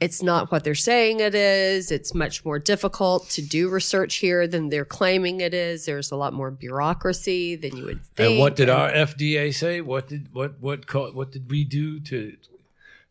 it's 0.00 0.22
not 0.22 0.50
what 0.50 0.64
they're 0.64 0.74
saying 0.74 1.20
it 1.20 1.34
is 1.34 1.90
it's 1.90 2.14
much 2.14 2.44
more 2.44 2.58
difficult 2.58 3.28
to 3.28 3.42
do 3.42 3.68
research 3.68 4.16
here 4.16 4.46
than 4.46 4.70
they're 4.70 4.84
claiming 4.84 5.40
it 5.40 5.54
is 5.54 5.84
there's 5.84 6.10
a 6.10 6.16
lot 6.16 6.32
more 6.32 6.50
bureaucracy 6.50 7.54
than 7.56 7.76
you 7.76 7.84
would 7.84 8.04
think 8.16 8.30
And 8.30 8.38
what 8.40 8.56
did 8.56 8.70
our 8.70 8.90
FDA 8.90 9.54
say? 9.54 9.80
What 9.80 10.08
did 10.08 10.32
what 10.32 10.60
what 10.60 11.14
what 11.14 11.30
did 11.32 11.50
we 11.50 11.64
do 11.64 12.00
to? 12.00 12.36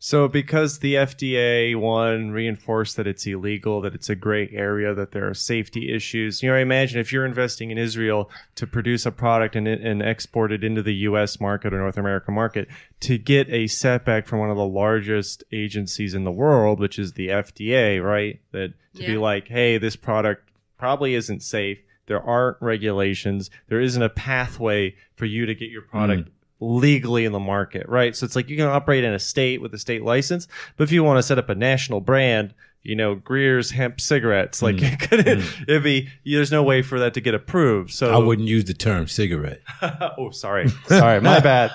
So, 0.06 0.28
because 0.28 0.78
the 0.78 0.94
FDA 0.94 1.76
one 1.76 2.30
reinforced 2.30 2.96
that 2.98 3.08
it's 3.08 3.26
illegal, 3.26 3.82
that 3.82 3.96
it's 3.96 4.08
a 4.08 4.14
gray 4.14 4.48
area, 4.54 4.94
that 4.94 5.14
there 5.14 5.28
are 5.28 5.34
safety 5.34 5.92
issues. 5.92 6.44
You 6.44 6.52
know, 6.52 6.58
I 6.58 6.60
imagine 6.60 7.00
if 7.00 7.12
you're 7.12 7.26
investing 7.26 7.72
in 7.72 7.80
Israel 7.80 8.30
to 8.54 8.68
produce 8.68 9.08
a 9.08 9.12
product 9.12 9.56
and, 9.56 9.68
and 9.68 10.04
export 10.04 10.52
it 10.52 10.64
into 10.64 10.84
the 10.84 10.94
U.S. 11.10 11.40
market 11.40 11.74
or 11.74 11.80
North 11.80 11.98
American 11.98 12.36
market, 12.36 12.68
to 13.00 13.18
get 13.18 13.50
a 13.50 13.66
setback 13.66 14.28
from 14.28 14.38
one 14.38 14.52
of 14.52 14.58
the 14.58 14.64
largest 14.64 15.44
agencies 15.52 16.14
in 16.14 16.24
the 16.24 16.32
world, 16.32 16.80
which 16.80 17.00
is 17.00 17.14
the 17.14 17.30
FDA, 17.30 18.00
right? 18.00 18.40
That 18.52 18.76
to 18.98 19.08
be 19.08 19.18
like, 19.18 19.48
hey, 19.48 19.80
this 19.80 19.96
product 19.96 20.52
probably 20.78 21.16
isn't 21.16 21.42
safe. 21.42 21.80
There 22.06 22.22
aren't 22.22 22.58
regulations. 22.62 23.50
There 23.70 23.82
isn't 23.82 24.04
a 24.04 24.10
pathway 24.10 24.98
for 25.16 25.26
you 25.26 25.48
to 25.48 25.56
get 25.56 25.72
your 25.72 25.82
product 25.82 26.30
mm. 26.30 26.32
Legally 26.66 27.26
in 27.26 27.32
the 27.32 27.40
market, 27.40 27.88
right? 27.88 28.16
So 28.16 28.26
it's 28.26 28.36
like 28.36 28.50
you 28.50 28.58
can 28.58 28.68
operate 28.68 29.04
in 29.04 29.14
a 29.14 29.20
state 29.20 29.62
with 29.62 29.74
a 29.74 29.80
state 29.80 30.04
license, 30.04 30.48
but 30.78 30.86
if 30.86 30.92
you 30.92 31.04
want 31.04 31.18
to 31.20 31.24
set 31.24 31.38
up 31.38 31.50
a 31.50 31.56
national 31.56 32.02
brand, 32.02 32.54
you 32.82 32.96
know, 32.96 33.16
Greer's 33.16 33.72
hemp 33.72 34.00
cigarettes, 34.00 34.62
like 34.62 34.76
mm. 34.76 34.94
it 34.94 35.00
could, 35.00 35.26
mm. 35.26 35.62
it'd 35.68 35.84
be, 35.84 36.10
there's 36.26 36.52
no 36.52 36.62
way 36.64 36.82
for 36.82 37.00
that 37.00 37.16
to 37.16 37.22
get 37.22 37.34
approved. 37.34 37.92
So 37.92 38.14
I 38.14 38.18
wouldn't 38.18 38.48
use 38.48 38.66
the 38.66 38.74
term 38.74 39.08
cigarette. 39.08 39.62
oh, 40.18 40.30
sorry, 40.32 40.70
sorry, 40.88 41.20
my 41.22 41.40
bad. 41.40 41.72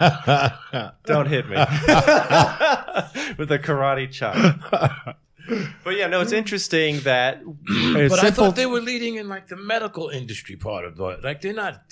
Don't 1.04 1.26
hit 1.26 1.48
me 1.48 1.56
with 1.56 3.50
a 3.50 3.58
karate 3.58 4.10
chop. 4.10 5.16
But 5.82 5.96
yeah, 5.96 6.06
no, 6.06 6.20
it's 6.20 6.32
interesting 6.32 7.00
that. 7.00 7.42
But 7.44 8.22
I 8.22 8.30
thought 8.30 8.54
they 8.54 8.66
were 8.66 8.80
leading 8.80 9.16
in 9.16 9.28
like 9.28 9.48
the 9.48 9.56
medical 9.56 10.08
industry 10.10 10.54
part 10.54 10.84
of 10.84 11.00
it. 11.00 11.24
Like 11.24 11.40
they're 11.40 11.52
not. 11.52 11.82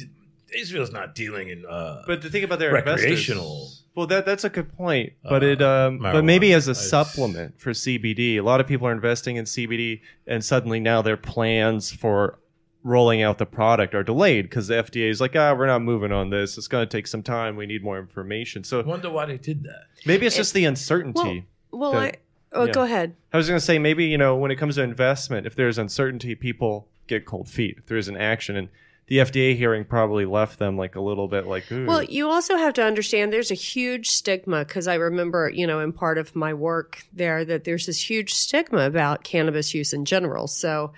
Israel's 0.57 0.93
not 0.93 1.15
dealing 1.15 1.49
in. 1.49 1.65
Uh, 1.67 2.03
But 2.07 2.23
the 2.23 2.31
thing 2.31 2.45
about 2.45 2.59
their 2.59 2.73
Recreational. 2.73 3.45
investors, 3.45 3.83
well, 3.95 4.07
that 4.07 4.25
that's 4.27 4.45
a 4.45 4.49
good 4.51 4.73
point. 4.77 5.13
But 5.23 5.43
it, 5.43 5.61
um, 5.63 5.99
but 5.99 6.25
maybe 6.25 6.53
as 6.53 6.69
a 6.69 6.73
It's- 6.73 6.89
supplement 6.89 7.61
for 7.61 7.71
CBD, 7.75 8.37
a 8.37 8.43
lot 8.43 8.61
of 8.61 8.67
people 8.67 8.87
are 8.87 8.93
investing 8.93 9.37
in 9.37 9.45
CBD, 9.47 10.01
and 10.27 10.45
suddenly 10.45 10.81
now 10.81 11.03
their 11.03 11.17
plans 11.17 11.91
for 11.93 12.39
rolling 12.85 13.21
out 13.21 13.39
the 13.39 13.45
product 13.47 13.95
are 13.95 14.05
delayed 14.05 14.45
because 14.45 14.69
the 14.69 14.75
FDA 14.77 15.11
is 15.11 15.21
like, 15.21 15.35
ah, 15.37 15.53
we're 15.53 15.67
not 15.67 15.83
moving 15.83 16.13
on 16.13 16.31
this. 16.31 16.57
It's 16.57 16.69
going 16.69 16.87
to 16.87 16.91
take 16.97 17.07
some 17.09 17.23
time. 17.23 17.57
We 17.57 17.67
need 17.67 17.83
more 17.83 17.99
information. 17.99 18.63
So 18.65 18.79
I 18.79 18.83
So 18.83 18.89
wonder 18.89 19.11
why 19.11 19.27
they 19.27 19.37
did 19.37 19.65
that. 19.65 19.87
maybe 20.07 20.27
it's 20.27 20.37
just 20.37 20.55
the 20.55 20.65
uncertainty. 20.65 21.45
well 21.71 21.93
the- 21.93 21.99
i 21.99 22.13
oh 22.53 22.65
yeah. 22.65 22.73
go 22.73 22.83
ahead 22.85 23.15
I 23.33 23.37
was 23.37 23.47
going 23.47 23.59
to 23.61 23.65
say 23.65 23.79
maybe 23.79 24.07
you 24.07 24.17
know 24.17 24.35
when 24.37 24.51
it 24.51 24.57
comes 24.57 24.77
to 24.77 24.83
investment, 24.83 25.47
if 25.47 25.55
there's 25.55 25.77
uncertainty, 25.77 26.35
people 26.35 26.89
get 27.09 27.27
cold 27.27 27.49
feet. 27.49 27.75
If 27.79 27.87
there 27.87 27.99
is 27.99 28.09
an 28.09 28.17
action, 28.17 28.57
and 28.57 28.69
the 29.09 29.19
FDA 29.19 29.57
hearing 29.57 29.85
probably 29.85 30.25
left 30.25 30.59
them 30.59 30.77
like 30.77 30.95
a 30.95 31.01
little 31.01 31.29
bit 31.29 31.47
like, 31.47 31.71
Ooh. 31.73 31.87
Well, 31.87 32.03
you 32.03 32.29
also 32.29 32.57
have 32.57 32.75
to 32.75 32.83
understand 32.85 33.33
there's 33.33 33.51
a 33.51 33.55
huge 33.55 34.11
stigma 34.11 34.65
because 34.65 34.87
I 34.87 34.95
remember, 34.95 35.51
you 35.51 35.67
know, 35.67 35.81
in 35.81 35.93
part 35.93 36.19
of 36.19 36.37
my 36.37 36.55
work 36.55 37.03
there 37.13 37.45
that 37.45 37.65
there's 37.65 37.87
this 37.87 38.09
huge 38.11 38.35
stigma 38.35 38.87
about 38.87 39.25
cannabis 39.25 39.75
use 39.75 39.93
in 39.93 40.05
general. 40.05 40.47
So, 40.47 40.93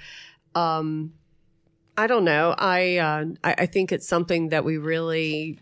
um, 0.55 1.12
I 1.97 2.07
don't 2.07 2.25
know. 2.25 2.55
I, 2.57 2.97
uh, 2.99 3.25
I 3.45 3.55
I 3.59 3.67
think 3.67 3.93
it's 3.93 4.09
something 4.09 4.49
that 4.50 4.64
we 4.64 4.79
really. 4.79 5.59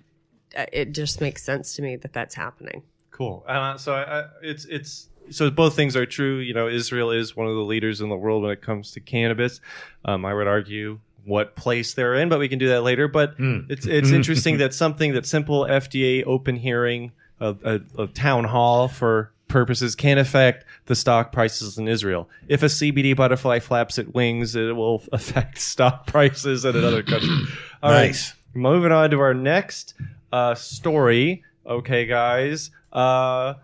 uh, 0.56 0.66
It 0.72 0.92
just 0.92 1.20
makes 1.20 1.42
sense 1.44 1.74
to 1.76 1.82
me 1.82 1.96
that 1.96 2.12
that's 2.12 2.34
happening. 2.34 2.82
Cool. 3.10 3.44
Uh, 3.46 3.76
so 3.76 3.92
I, 3.94 4.20
I, 4.20 4.24
it's 4.42 4.64
it's 4.66 5.08
so 5.30 5.50
both 5.50 5.74
things 5.74 5.96
are 5.96 6.06
true. 6.06 6.38
You 6.38 6.54
know, 6.54 6.68
Israel 6.68 7.10
is 7.10 7.36
one 7.36 7.46
of 7.48 7.54
the 7.54 7.62
leaders 7.62 8.00
in 8.00 8.08
the 8.08 8.16
world 8.16 8.42
when 8.42 8.52
it 8.52 8.62
comes 8.62 8.92
to 8.92 9.00
cannabis. 9.00 9.60
Um, 10.04 10.24
I 10.24 10.32
would 10.32 10.46
argue 10.46 11.00
what 11.28 11.54
place 11.54 11.94
they're 11.94 12.14
in, 12.14 12.28
but 12.28 12.38
we 12.38 12.48
can 12.48 12.58
do 12.58 12.68
that 12.68 12.82
later. 12.82 13.06
But 13.06 13.34
it's 13.38 13.86
it's 13.86 14.10
interesting 14.18 14.58
that 14.58 14.74
something 14.74 15.12
that 15.14 15.26
simple 15.26 15.62
FDA 15.64 16.24
open 16.26 16.56
hearing, 16.56 17.12
a, 17.40 17.54
a, 17.64 18.02
a 18.02 18.06
town 18.08 18.44
hall 18.44 18.88
for 18.88 19.32
purposes 19.48 19.94
can 19.94 20.18
affect 20.18 20.64
the 20.86 20.94
stock 20.94 21.32
prices 21.32 21.78
in 21.78 21.88
Israel. 21.88 22.28
If 22.48 22.62
a 22.62 22.66
CBD 22.66 23.16
butterfly 23.16 23.60
flaps 23.60 23.98
its 23.98 24.10
wings, 24.10 24.54
it 24.54 24.76
will 24.76 25.02
affect 25.12 25.58
stock 25.58 26.06
prices 26.06 26.64
in 26.64 26.76
another 26.76 27.02
country. 27.02 27.28
All 27.82 27.90
right. 27.90 28.06
Nice. 28.08 28.34
Moving 28.54 28.92
on 28.92 29.10
to 29.10 29.20
our 29.20 29.34
next 29.34 29.94
uh, 30.32 30.54
story. 30.54 31.44
Okay, 31.66 32.06
guys. 32.06 32.70
Uh, 32.92 33.54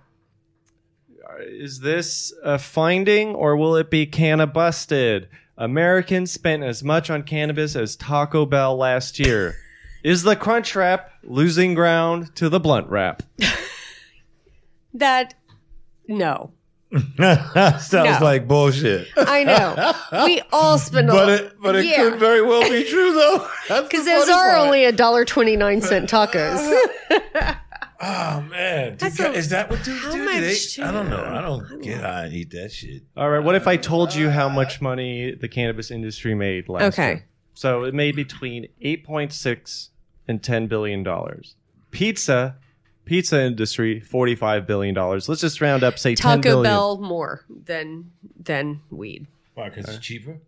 is 1.41 1.81
this 1.81 2.33
a 2.43 2.59
finding 2.59 3.35
or 3.35 3.57
will 3.57 3.77
it 3.77 3.91
be 3.91 4.07
canna 4.07 4.47
busted? 4.47 5.29
Americans 5.57 6.33
spent 6.33 6.63
as 6.63 6.83
much 6.83 7.11
on 7.11 7.23
cannabis 7.23 7.77
as 7.77 7.97
Taco 7.97 8.45
Bell 8.47 8.77
last 8.77 9.19
year. 9.19 9.57
is 10.05 10.23
the 10.23 10.37
crunch 10.37 10.75
wrap 10.75 11.11
losing 11.23 11.75
ground 11.75 12.35
to 12.37 12.49
the 12.49 12.61
blunt 12.61 12.89
wrap? 12.89 13.23
That 14.97 15.35
no, 16.07 16.53
Sounds 17.19 17.91
No. 17.93 18.19
like 18.21 18.47
bullshit. 18.47 19.09
I 19.17 19.43
know 19.43 20.25
we 20.27 20.41
all 20.53 20.79
spend 20.79 21.09
a 21.09 21.13
But 21.13 21.27
lot. 21.29 21.29
it 21.31 21.53
but 21.61 21.75
it 21.77 21.87
Yeah. 21.87 21.97
could 22.11 22.21
very 22.21 22.43
well 22.43 22.63
be 22.63 22.85
true 22.89 23.13
though. 23.13 23.49
because 23.83 24.05
those 24.05 24.29
are 24.29 24.57
only 24.57 24.85
a 24.85 24.93
dollar 24.93 25.25
twenty 25.25 25.57
nine 25.57 25.83
cent 25.83 26.09
tacos. 26.09 26.61
Oh 28.07 28.43
man, 28.51 28.97
That's 28.99 29.19
you- 29.19 29.27
a- 29.27 29.33
is 29.33 29.49
that 29.49 29.71
what 29.71 29.83
dudes 29.83 30.03
how 30.03 30.13
do? 30.13 30.25
much 30.25 30.35
Do 30.35 30.41
they- 30.43 30.55
do- 30.77 30.83
I 30.85 30.91
don't 30.93 31.09
know. 31.09 31.25
I 31.25 31.41
don't 31.41 31.81
get 31.83 32.01
high 32.03 32.25
and 32.27 32.35
eat 32.35 32.51
that 32.51 32.71
shit. 32.73 33.03
All 33.17 33.31
right. 33.31 33.43
What 33.43 33.55
if 33.55 33.67
I 33.67 33.77
told 33.77 34.15
you 34.15 34.29
how 34.31 34.47
uh, 34.47 34.53
much 34.53 34.81
money 34.83 35.33
the 35.35 35.49
cannabis 35.49 35.91
industry 35.91 36.35
made 36.35 36.69
last 36.69 36.83
year? 36.83 36.89
Okay. 37.07 37.13
year? 37.15 37.27
So 37.55 37.85
it 37.85 37.95
made 37.95 38.15
between 38.17 38.67
8.6 38.85 39.89
and 40.29 40.43
10 40.43 40.67
billion 40.67 41.03
dollars. 41.03 41.55
Pizza, 41.93 42.57
pizza 43.05 43.41
industry, 43.43 44.01
45 44.01 44.67
billion 44.67 44.95
dollars. 44.95 45.29
Let's 45.29 45.41
just 45.41 45.61
round 45.61 45.83
up, 45.85 45.99
say 45.99 46.15
10 46.15 46.23
Taco 46.39 46.43
billion. 46.43 46.63
Bell 46.65 46.99
more 46.99 47.45
than 47.49 48.11
than 48.39 48.81
weed. 48.91 49.27
Why? 49.55 49.69
Because 49.71 49.89
it's 49.95 50.05
cheaper. 50.05 50.39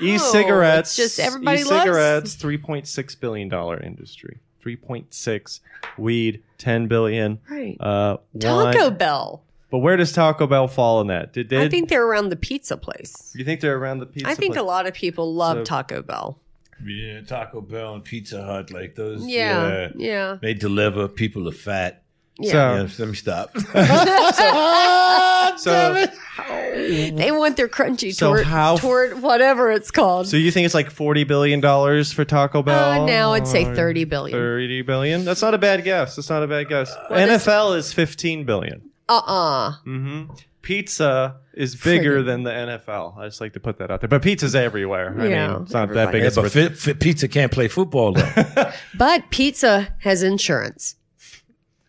E-cigarettes, 0.00 0.76
oh, 0.76 0.80
it's 0.80 0.96
just 0.96 1.18
everybody 1.20 1.64
loves- 1.64 1.70
e-cigarettes, 1.86 2.36
3.6 2.36 3.20
billion 3.20 3.48
dollar 3.48 3.78
industry. 3.82 4.38
3.6 4.62 5.60
weed, 5.98 6.42
10 6.58 6.86
billion. 6.88 7.38
Right. 7.48 7.76
Uh, 7.80 8.18
one- 8.32 8.74
Taco 8.74 8.90
Bell. 8.90 9.42
But 9.70 9.78
where 9.78 9.96
does 9.96 10.12
Taco 10.12 10.48
Bell 10.48 10.66
fall 10.66 11.00
in 11.00 11.06
that? 11.06 11.32
Did, 11.32 11.48
did 11.48 11.60
I 11.60 11.68
think 11.68 11.88
they're 11.88 12.04
around 12.04 12.30
the 12.30 12.36
pizza 12.36 12.76
place. 12.76 13.32
you 13.36 13.44
think 13.44 13.60
they're 13.60 13.78
around 13.78 14.00
the 14.00 14.06
pizza? 14.06 14.28
I 14.28 14.34
think 14.34 14.54
place? 14.54 14.62
a 14.62 14.66
lot 14.66 14.86
of 14.86 14.94
people 14.94 15.32
love 15.32 15.58
So- 15.58 15.64
Taco 15.64 16.02
Bell. 16.02 16.38
Yeah, 16.84 17.20
Taco 17.20 17.60
Bell 17.60 17.94
and 17.94 18.02
Pizza 18.04 18.42
Hut, 18.42 18.70
like 18.72 18.94
those. 18.94 19.26
Yeah, 19.26 19.90
yeah, 19.96 20.38
They 20.40 20.54
deliver. 20.54 21.08
People 21.08 21.46
are 21.46 21.52
fat. 21.52 22.02
Yeah. 22.40 22.52
So- 22.52 22.56
Yeah, 22.76 22.88
let 22.98 23.08
me 23.08 23.14
stop. 23.14 23.56
So, 25.56 26.06
they 26.74 27.30
want 27.32 27.56
their 27.56 27.68
crunchy 27.68 28.14
So 28.14 28.28
toward, 28.28 28.46
how- 28.46 28.76
toward 28.76 29.20
whatever 29.20 29.70
it's 29.70 29.90
called. 29.90 30.26
so 30.28 30.36
you 30.36 30.50
think 30.50 30.64
it's 30.64 30.74
like 30.74 30.90
forty 30.90 31.24
billion 31.24 31.60
dollars 31.60 32.12
for 32.12 32.24
Taco 32.24 32.62
Bell? 32.62 33.02
uh, 33.02 33.06
now 33.06 33.32
I'd 33.32 33.46
say 33.48 33.64
Or 33.66 33.74
thirty 33.74 34.04
billion. 34.04 34.38
Thirty 34.38 34.82
billion. 34.82 35.24
That's 35.24 35.42
not 35.42 35.54
a 35.54 35.58
bad 35.58 35.84
guess. 35.84 36.16
That's 36.16 36.30
not 36.30 36.42
a 36.42 36.46
bad 36.46 36.68
guess. 36.68 36.94
Well, 37.10 37.28
NFL 37.28 37.76
is 37.76 37.92
fifteen 37.92 38.44
billion. 38.44 38.90
Uh 39.08 39.18
uh 39.26 39.72
hmm 39.84 40.24
Pizza 40.62 41.36
is 41.54 41.74
bigger 41.74 42.20
Friggin'. 42.22 42.26
than 42.26 42.42
the 42.44 42.50
NFL. 42.50 43.18
I 43.18 43.26
just 43.26 43.40
like 43.40 43.54
to 43.54 43.60
put 43.60 43.78
that 43.78 43.90
out 43.90 44.00
there. 44.00 44.08
But 44.08 44.22
pizza's 44.22 44.54
everywhere. 44.54 45.14
I 45.18 45.26
Yeah, 45.26 45.48
mean, 45.54 45.62
it's 45.62 45.72
not 45.72 45.92
that 45.94 46.12
big. 46.12 46.22
yeah, 46.22 46.30
but 46.34 46.52
fit, 46.52 46.76
fit 46.76 47.00
pizza 47.00 47.26
can't 47.28 47.50
play 47.50 47.66
football 47.68 48.12
though. 48.12 48.70
But 48.94 49.30
pizza 49.30 49.88
has 50.00 50.22
insurance. 50.22 50.96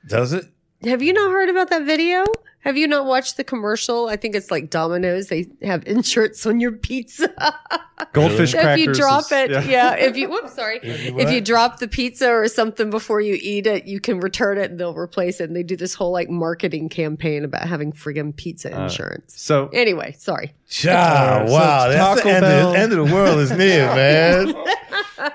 Does 0.08 0.34
it? 0.34 0.46
Have 0.84 1.02
you 1.02 1.14
not 1.14 1.32
heard 1.32 1.50
about 1.50 1.70
that 1.70 1.84
video? 1.84 2.24
Have 2.62 2.78
you 2.78 2.88
not 2.88 3.06
watched 3.06 3.38
the 3.38 3.44
commercial? 3.44 4.08
I 4.08 4.16
think 4.18 4.36
it's 4.36 4.52
like 4.52 4.70
Domino's. 4.70 5.28
They 5.28 5.48
have 5.64 5.86
insurance 5.88 6.46
on 6.46 6.60
your 6.60 6.72
pizza. 6.72 7.34
Goldfish 8.14 8.52
So 8.52 8.58
if 8.60 8.64
crackers. 8.64 8.86
you 8.86 8.94
drop 8.94 9.24
is- 9.26 9.32
it, 9.32 9.66
yeah. 9.66 9.96
If 9.96 10.16
you, 10.16 10.30
whoops, 10.30 10.54
sorry. 10.56 10.80
you 10.84 11.18
If 11.20 11.32
you 11.32 11.42
drop 11.42 11.80
the 11.80 11.88
pizza 11.88 12.30
or 12.30 12.48
something 12.48 12.90
before 12.92 13.20
you 13.20 13.38
eat 13.42 13.66
it, 13.66 13.86
you 13.86 14.00
can 14.00 14.20
return 14.20 14.60
it 14.60 14.70
and 14.72 14.80
they'll 14.80 14.94
replace 14.96 15.40
it. 15.42 15.46
And 15.46 15.56
they 15.56 15.64
do 15.64 15.76
this 15.76 15.96
whole 15.96 16.12
like 16.12 16.30
marketing 16.30 16.90
campaign 16.90 17.44
about 17.46 17.68
having 17.68 17.94
friggin' 17.94 18.36
pizza 18.36 18.76
Uh, 18.76 18.84
insurance. 18.84 19.34
So 19.40 19.70
Anyway, 19.74 20.16
sorry. 20.20 20.54
Ah, 20.88 21.44
so 21.48 21.54
wow, 21.54 21.90
that's 21.90 22.22
Taco 22.22 22.30
the 22.30 22.36
end, 22.36 22.42
Bell- 22.42 22.68
of, 22.68 22.74
the 22.74 22.80
end 22.80 22.94
of 22.94 23.08
the 23.08 23.14
world 23.14 23.40
is 23.40 23.52
near, 23.52 23.86
man. 23.96 24.54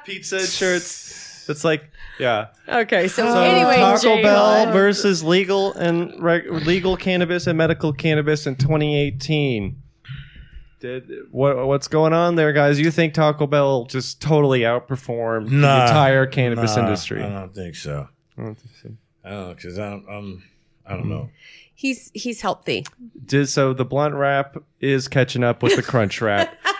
pizza 0.05 0.37
insurance. 0.39 1.26
It's 1.49 1.65
like, 1.65 1.91
yeah. 2.19 2.49
Okay, 2.69 3.09
so, 3.09 3.25
So 3.31 3.41
anyway, 3.41 3.77
Taco 3.77 4.03
Jay 4.17 4.23
Bell 4.23 4.65
Hall- 4.67 4.73
versus 4.73 5.23
legal 5.23 5.73
and 5.75 6.21
reg- 6.23 6.51
legal 6.51 6.97
cannabis 6.97 7.47
and 7.47 7.57
medical 7.57 7.93
cannabis 7.93 8.47
in 8.47 8.57
2018. 8.57 9.81
Did 10.81 11.11
what? 11.31 11.67
What's 11.67 11.89
going 11.89 12.13
on 12.13 12.35
there, 12.35 12.53
guys? 12.53 12.79
You 12.79 12.91
think 12.91 13.15
Taco 13.15 13.47
Bell 13.47 13.87
just 13.87 14.21
totally 14.21 14.61
outperformed 14.61 15.49
the 15.49 15.57
entire 15.57 16.27
cannabis 16.27 16.77
Nah, 16.77 16.83
industry? 16.85 17.23
I 17.23 17.29
don't 17.31 17.55
think 17.55 17.75
so. 17.77 18.09
I 18.37 18.43
don't 18.43 18.55
think 18.57 18.75
so. 18.83 18.91
I 19.25 19.31
don't 19.31 19.49
know 19.49 19.55
because 19.55 19.79
I 19.79 19.89
don't. 19.91 20.09
Um, 20.09 20.43
I 20.85 20.93
don't 20.95 21.09
know. 21.09 21.31
he's 21.75 22.11
he's 22.13 22.43
healthy. 22.43 22.85
Did 23.25 23.49
so? 23.49 23.73
The 23.73 23.87
blunt 23.87 24.15
wrap 24.17 24.57
is 24.81 25.09
catching 25.09 25.43
up 25.43 25.63
with 25.63 25.77
the 25.77 25.83
crunch 25.83 26.21
wrap. 26.21 26.55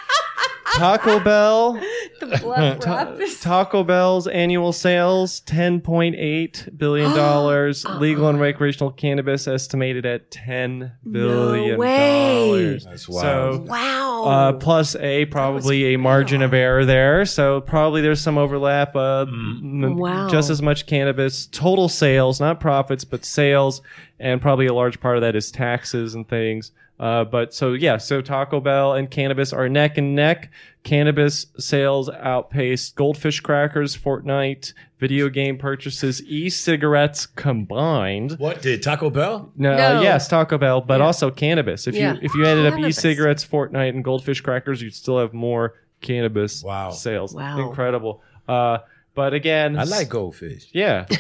Taco 0.77 1.21
Bell. 1.25 1.81
The 2.21 2.39
blood 2.43 2.81
Ta- 2.81 3.15
Taco 3.41 3.85
Bell's 3.85 4.27
annual 4.27 4.73
sales 4.73 5.41
ten 5.41 5.81
point 5.81 6.15
eight 6.17 6.69
billion 6.77 7.11
dollars. 7.17 7.85
Legal 7.85 8.29
and 8.29 8.41
recreational 8.41 8.91
cannabis 8.93 9.47
estimated 9.49 10.07
at 10.07 10.31
ten 10.31 10.93
billion 11.11 11.79
way. 11.79 12.47
dollars. 12.49 12.85
That's 12.85 13.07
So, 13.07 13.13
wild. 13.13 13.69
wow. 13.69 14.25
uh, 14.25 14.53
plus 14.55 14.97
a 14.97 15.27
probably 15.27 15.95
a 15.95 15.99
margin 15.99 16.43
of 16.43 16.55
error 16.55 16.85
there. 16.85 17.25
So 17.27 17.61
probably 17.61 18.01
there's 18.03 18.21
some 18.21 18.39
overlap. 18.39 18.95
Uh, 18.97 19.23
m- 19.29 19.97
Wow. 19.97 20.29
just 20.29 20.51
as 20.51 20.61
much 20.63 20.87
cannabis 20.87 21.47
total 21.47 21.89
sales, 21.89 22.41
not 22.41 22.61
profits, 22.61 23.05
but 23.05 23.25
sales, 23.25 23.83
and 24.19 24.41
probably 24.41 24.67
a 24.67 24.75
large 24.75 25.01
part 25.01 25.17
of 25.17 25.23
that 25.23 25.37
is 25.37 25.51
taxes 25.51 26.15
and 26.15 26.29
things. 26.29 26.73
Uh, 26.99 27.25
but 27.25 27.53
so 27.53 27.75
yeah, 27.75 27.99
so 27.99 28.23
Taco 28.23 28.59
Bell 28.59 28.95
and 28.95 29.11
cannabis 29.11 29.53
are 29.53 29.69
neck 29.69 29.99
and 29.99 30.15
neck. 30.15 30.51
Cannabis 30.83 31.47
sales 31.59 32.09
outpaced 32.09 32.95
Goldfish 32.95 33.41
crackers, 33.41 33.95
Fortnite, 33.97 34.73
video 34.99 35.29
game 35.29 35.59
purchases, 35.59 36.23
e-cigarettes 36.23 37.27
combined. 37.27 38.33
What 38.39 38.63
did 38.63 38.83
Taco 38.83 39.11
Bell? 39.11 39.53
No, 39.57 39.77
No. 39.77 40.01
yes, 40.01 40.29
Taco 40.29 40.57
Bell, 40.57 40.81
but 40.81 41.01
Yeah. 41.01 41.07
also 41.07 41.31
cannabis. 41.31 41.87
If 41.87 41.95
Yeah. 41.95 42.15
you 42.15 42.21
if 42.23 42.35
you 42.35 42.47
added 42.47 42.73
up 42.73 42.79
e-cigarettes, 42.79 43.45
Fortnite, 43.45 43.91
and 43.91 44.03
Goldfish 44.03 44.41
crackers, 44.41 44.81
you'd 44.81 44.95
still 44.95 45.19
have 45.19 45.35
more 45.35 45.75
cannabis 46.01 46.63
Wow. 46.63 46.91
sales. 46.91 47.35
Wow. 47.35 47.69
incredible. 47.69 48.23
Uh, 48.49 48.79
but 49.15 49.35
again, 49.35 49.79
I 49.79 49.85
like 49.85 50.09
goldfish. 50.09 50.69
yeah. 50.73 51.05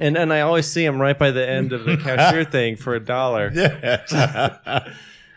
And 0.00 0.16
and 0.16 0.32
I 0.32 0.40
always 0.40 0.66
see 0.66 0.84
them 0.84 1.00
right 1.00 1.18
by 1.18 1.30
the 1.30 1.48
end 1.48 1.72
of 1.72 1.84
the 1.84 1.96
cashier 2.02 2.44
thing 2.44 2.76
for 2.76 2.94
a 2.94 3.00
dollar. 3.00 3.50
Yeah. 3.54 4.88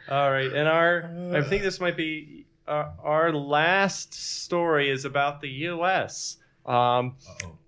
All 0.10 0.32
right, 0.32 0.52
and 0.54 0.68
our 0.70 1.12
I 1.34 1.42
think 1.42 1.64
this 1.64 1.80
might 1.82 1.98
be 1.98 2.46
uh, 2.68 2.92
our 3.04 3.34
last 3.34 4.14
story 4.14 4.90
is 4.90 5.04
about 5.06 5.42
the 5.42 5.50
U.S. 5.50 6.38
Um, 6.66 7.16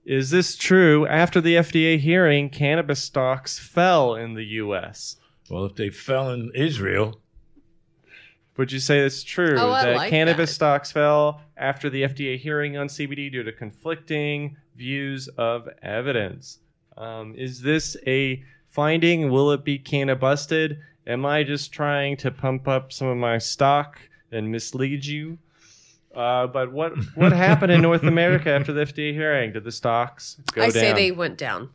is 0.05 0.29
this 0.29 0.55
true? 0.55 1.05
After 1.07 1.41
the 1.41 1.55
FDA 1.55 1.99
hearing, 1.99 2.49
cannabis 2.49 3.01
stocks 3.01 3.59
fell 3.59 4.15
in 4.15 4.35
the 4.35 4.45
U.S. 4.45 5.17
well, 5.49 5.65
if 5.65 5.75
they 5.75 5.89
fell 5.89 6.31
in 6.31 6.51
Israel, 6.55 7.19
Would 8.57 8.71
you 8.71 8.79
say 8.79 8.99
it's 8.99 9.21
true 9.23 9.55
Oh, 9.57 9.71
I 9.71 9.85
that 9.85 9.95
like 9.97 10.09
cannabis 10.09 10.49
that. 10.51 10.55
stocks 10.55 10.91
fell 10.93 11.41
after 11.57 11.89
the 11.89 12.03
FDA 12.03 12.37
hearing 12.37 12.77
on 12.77 12.87
CBD 12.87 13.29
due 13.31 13.43
to 13.43 13.51
conflicting 13.51 14.55
views 14.77 15.27
of 15.37 15.67
evidence? 15.83 16.59
Um, 16.99 17.33
is 17.35 17.61
this 17.61 17.95
a 18.05 18.43
finding? 18.67 19.31
Will 19.31 19.51
it 19.51 19.63
be 19.63 19.79
canna 19.79 20.15
busted? 20.15 20.79
Am 21.07 21.25
I 21.25 21.43
just 21.43 21.71
trying 21.71 22.17
to 22.17 22.29
pump 22.29 22.67
up 22.67 22.91
some 22.93 23.07
of 23.07 23.17
my 23.17 23.37
stock 23.39 23.97
and 24.31 24.51
mislead 24.51 25.05
you? 25.05 25.37
Uh, 26.13 26.45
but 26.47 26.71
what 26.73 26.91
what 27.15 27.31
happened 27.47 27.71
in 27.71 27.81
North 27.81 28.03
America 28.03 28.49
after 28.51 28.73
the 28.73 28.81
FDA 28.81 29.13
hearing? 29.13 29.53
Did 29.53 29.63
the 29.63 29.71
stocks 29.71 30.37
go 30.53 30.61
I 30.61 30.65
down? 30.65 30.73
say 30.73 30.93
they 30.93 31.11
went 31.11 31.37
down. 31.37 31.69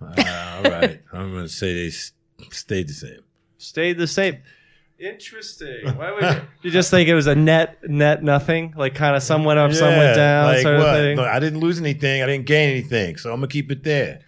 uh, 0.00 0.60
all 0.64 0.70
right, 0.70 1.00
I'm 1.12 1.32
going 1.32 1.44
to 1.44 1.48
say 1.48 1.74
they 1.74 1.86
s- 1.88 2.12
stayed 2.50 2.88
the 2.88 2.92
same. 2.94 3.20
stayed 3.58 3.98
the 3.98 4.06
same. 4.06 4.42
Interesting. 5.02 5.86
Why 5.96 6.12
would 6.12 6.22
you, 6.22 6.42
you 6.62 6.70
just 6.70 6.90
think 6.90 7.08
it 7.08 7.14
was 7.14 7.26
a 7.26 7.34
net 7.34 7.78
net 7.88 8.22
nothing? 8.22 8.72
Like 8.76 8.94
kind 8.94 9.16
of 9.16 9.22
some 9.22 9.44
went 9.44 9.58
up, 9.58 9.72
some 9.72 9.96
went 9.96 10.14
down, 10.14 10.46
like 10.46 10.62
sort 10.62 10.76
of 10.76 10.80
what? 10.82 10.94
thing. 10.94 11.16
Look, 11.16 11.26
I 11.26 11.40
didn't 11.40 11.58
lose 11.58 11.80
anything. 11.80 12.22
I 12.22 12.26
didn't 12.26 12.46
gain 12.46 12.70
anything, 12.70 13.16
so 13.16 13.30
I'm 13.32 13.38
gonna 13.40 13.48
keep 13.48 13.72
it 13.72 13.82
there. 13.82 14.20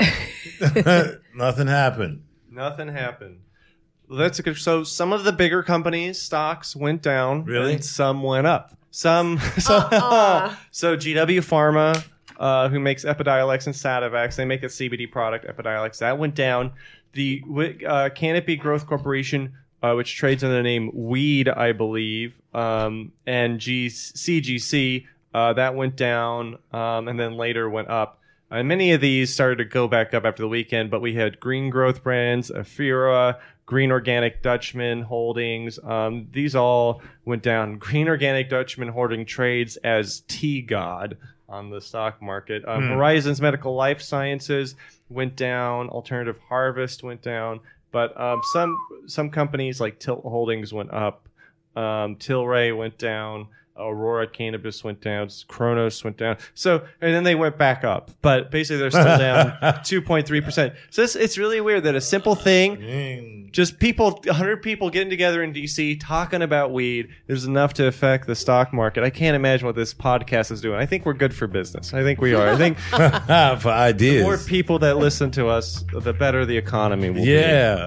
Nothing 1.34 1.68
happened. 1.68 2.24
Nothing 2.50 2.88
happened. 2.88 3.40
Well, 4.08 4.18
that's 4.18 4.38
a 4.38 4.42
good. 4.42 4.56
So 4.56 4.82
some 4.82 5.12
of 5.12 5.24
the 5.24 5.32
bigger 5.32 5.62
companies' 5.62 6.20
stocks 6.20 6.74
went 6.74 7.02
down, 7.02 7.44
Really? 7.44 7.74
and 7.74 7.84
some 7.84 8.22
went 8.22 8.46
up. 8.46 8.76
Some 8.90 9.38
so, 9.58 9.76
Uh-uh. 9.76 10.56
so 10.70 10.96
GW 10.96 11.38
Pharma, 11.38 12.02
uh, 12.38 12.68
who 12.68 12.80
makes 12.80 13.04
Epidiolex 13.04 13.66
and 13.66 13.74
Sativex, 13.74 14.36
they 14.36 14.44
make 14.44 14.62
a 14.62 14.66
CBD 14.66 15.10
product, 15.10 15.46
Epidiolex, 15.46 15.98
that 15.98 16.18
went 16.18 16.34
down. 16.34 16.72
The 17.12 17.42
uh, 17.86 18.10
Canopy 18.14 18.56
Growth 18.56 18.86
Corporation, 18.86 19.52
uh, 19.90 19.94
which 19.94 20.16
trades 20.16 20.42
under 20.44 20.56
the 20.56 20.62
name 20.62 20.90
Weed, 20.92 21.48
I 21.48 21.72
believe, 21.72 22.34
um, 22.54 23.12
and 23.26 23.58
G- 23.60 23.88
CGC, 23.88 25.06
uh, 25.34 25.52
that 25.54 25.74
went 25.74 25.96
down, 25.96 26.58
um, 26.72 27.08
and 27.08 27.18
then 27.20 27.36
later 27.36 27.68
went 27.68 27.88
up. 27.88 28.18
And 28.50 28.68
many 28.68 28.92
of 28.92 29.00
these 29.00 29.34
started 29.34 29.56
to 29.58 29.64
go 29.64 29.88
back 29.88 30.14
up 30.14 30.24
after 30.24 30.42
the 30.42 30.48
weekend, 30.48 30.90
but 30.90 31.00
we 31.00 31.14
had 31.14 31.40
Green 31.40 31.68
Growth 31.68 32.02
Brands, 32.02 32.50
Aphria, 32.50 33.38
Green 33.66 33.90
Organic 33.90 34.42
Dutchman 34.42 35.02
Holdings. 35.02 35.78
Um, 35.82 36.28
these 36.32 36.54
all 36.54 37.02
went 37.24 37.42
down. 37.42 37.78
Green 37.78 38.06
Organic 38.08 38.48
Dutchman 38.48 38.88
Holding 38.88 39.26
trades 39.26 39.76
as 39.78 40.20
T 40.28 40.62
God 40.62 41.16
on 41.48 41.70
the 41.70 41.80
stock 41.80 42.22
market. 42.22 42.64
Um, 42.66 42.84
Hmm. 42.84 42.92
Horizons 42.94 43.40
Medical 43.40 43.74
Life 43.74 44.00
Sciences 44.00 44.76
went 45.08 45.34
down. 45.36 45.88
Alternative 45.88 46.38
Harvest 46.48 47.02
went 47.02 47.22
down. 47.22 47.58
But 47.96 48.20
um, 48.20 48.42
some 48.52 48.76
some 49.06 49.30
companies 49.30 49.80
like 49.80 49.98
Tilt 49.98 50.20
Holdings 50.22 50.70
went 50.70 50.92
up. 50.92 51.30
Um, 51.74 52.16
Tilray 52.16 52.76
went 52.76 52.98
down. 52.98 53.48
Aurora 53.78 54.26
Cannabis 54.26 54.82
went 54.82 55.00
down. 55.00 55.28
Cronos 55.48 56.02
went 56.04 56.16
down. 56.16 56.36
So 56.54 56.84
and 57.00 57.14
then 57.14 57.24
they 57.24 57.34
went 57.34 57.58
back 57.58 57.84
up. 57.84 58.10
But 58.22 58.50
basically, 58.50 58.78
they're 58.78 58.90
still 58.90 59.18
down 59.18 59.50
2.3 59.60 60.44
percent. 60.44 60.74
So 60.90 61.02
it's, 61.02 61.16
it's 61.16 61.38
really 61.38 61.60
weird 61.60 61.84
that 61.84 61.94
a 61.94 62.00
simple 62.00 62.34
thing 62.34 63.46
just 63.56 63.78
people 63.78 64.20
100 64.24 64.62
people 64.62 64.90
getting 64.90 65.08
together 65.08 65.42
in 65.42 65.52
dc 65.52 65.98
talking 66.00 66.42
about 66.42 66.72
weed 66.72 67.08
is 67.26 67.46
enough 67.46 67.72
to 67.72 67.86
affect 67.86 68.26
the 68.26 68.34
stock 68.34 68.72
market 68.72 69.02
i 69.02 69.08
can't 69.08 69.34
imagine 69.34 69.66
what 69.66 69.74
this 69.74 69.94
podcast 69.94 70.50
is 70.50 70.60
doing 70.60 70.78
i 70.78 70.84
think 70.84 71.06
we're 71.06 71.14
good 71.14 71.34
for 71.34 71.46
business 71.46 71.94
i 71.94 72.02
think 72.02 72.20
we 72.20 72.34
are 72.34 72.48
i 72.48 72.56
think 72.56 72.78
For 73.60 73.70
ideas. 73.70 74.18
the 74.18 74.22
more 74.22 74.38
people 74.38 74.78
that 74.80 74.98
listen 74.98 75.30
to 75.32 75.48
us 75.48 75.84
the 75.92 76.12
better 76.12 76.44
the 76.44 76.56
economy 76.56 77.08
will 77.08 77.24
yeah. 77.24 77.86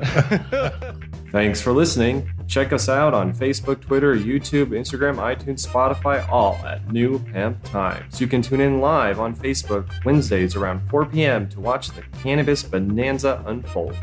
be 0.90 1.06
thanks 1.32 1.62
for 1.62 1.72
listening. 1.72 2.30
Check 2.48 2.74
us 2.74 2.90
out 2.90 3.14
on 3.14 3.34
facebook 3.34 3.80
twitter 3.82 4.16
youtube 4.16 4.70
instagram 4.70 5.18
itunes 5.18 5.68
spotify 5.68 6.28
all 6.30 6.56
at 6.66 6.92
new 6.92 7.20
hemp 7.32 7.64
times. 7.64 8.20
You 8.20 8.28
can 8.28 8.42
tune 8.42 8.60
in 8.62 8.80
live 8.82 9.20
on 9.20 9.36
facebook 9.36 9.88
wednesdays 10.04 10.56
around 10.56 10.88
4 10.90 11.06
p.m 11.06 11.48
to 11.50 11.60
watch 11.60 11.90
the 11.92 12.02
cannabis 12.24 12.64
bonanza 12.64 13.44
unfold 13.46 13.96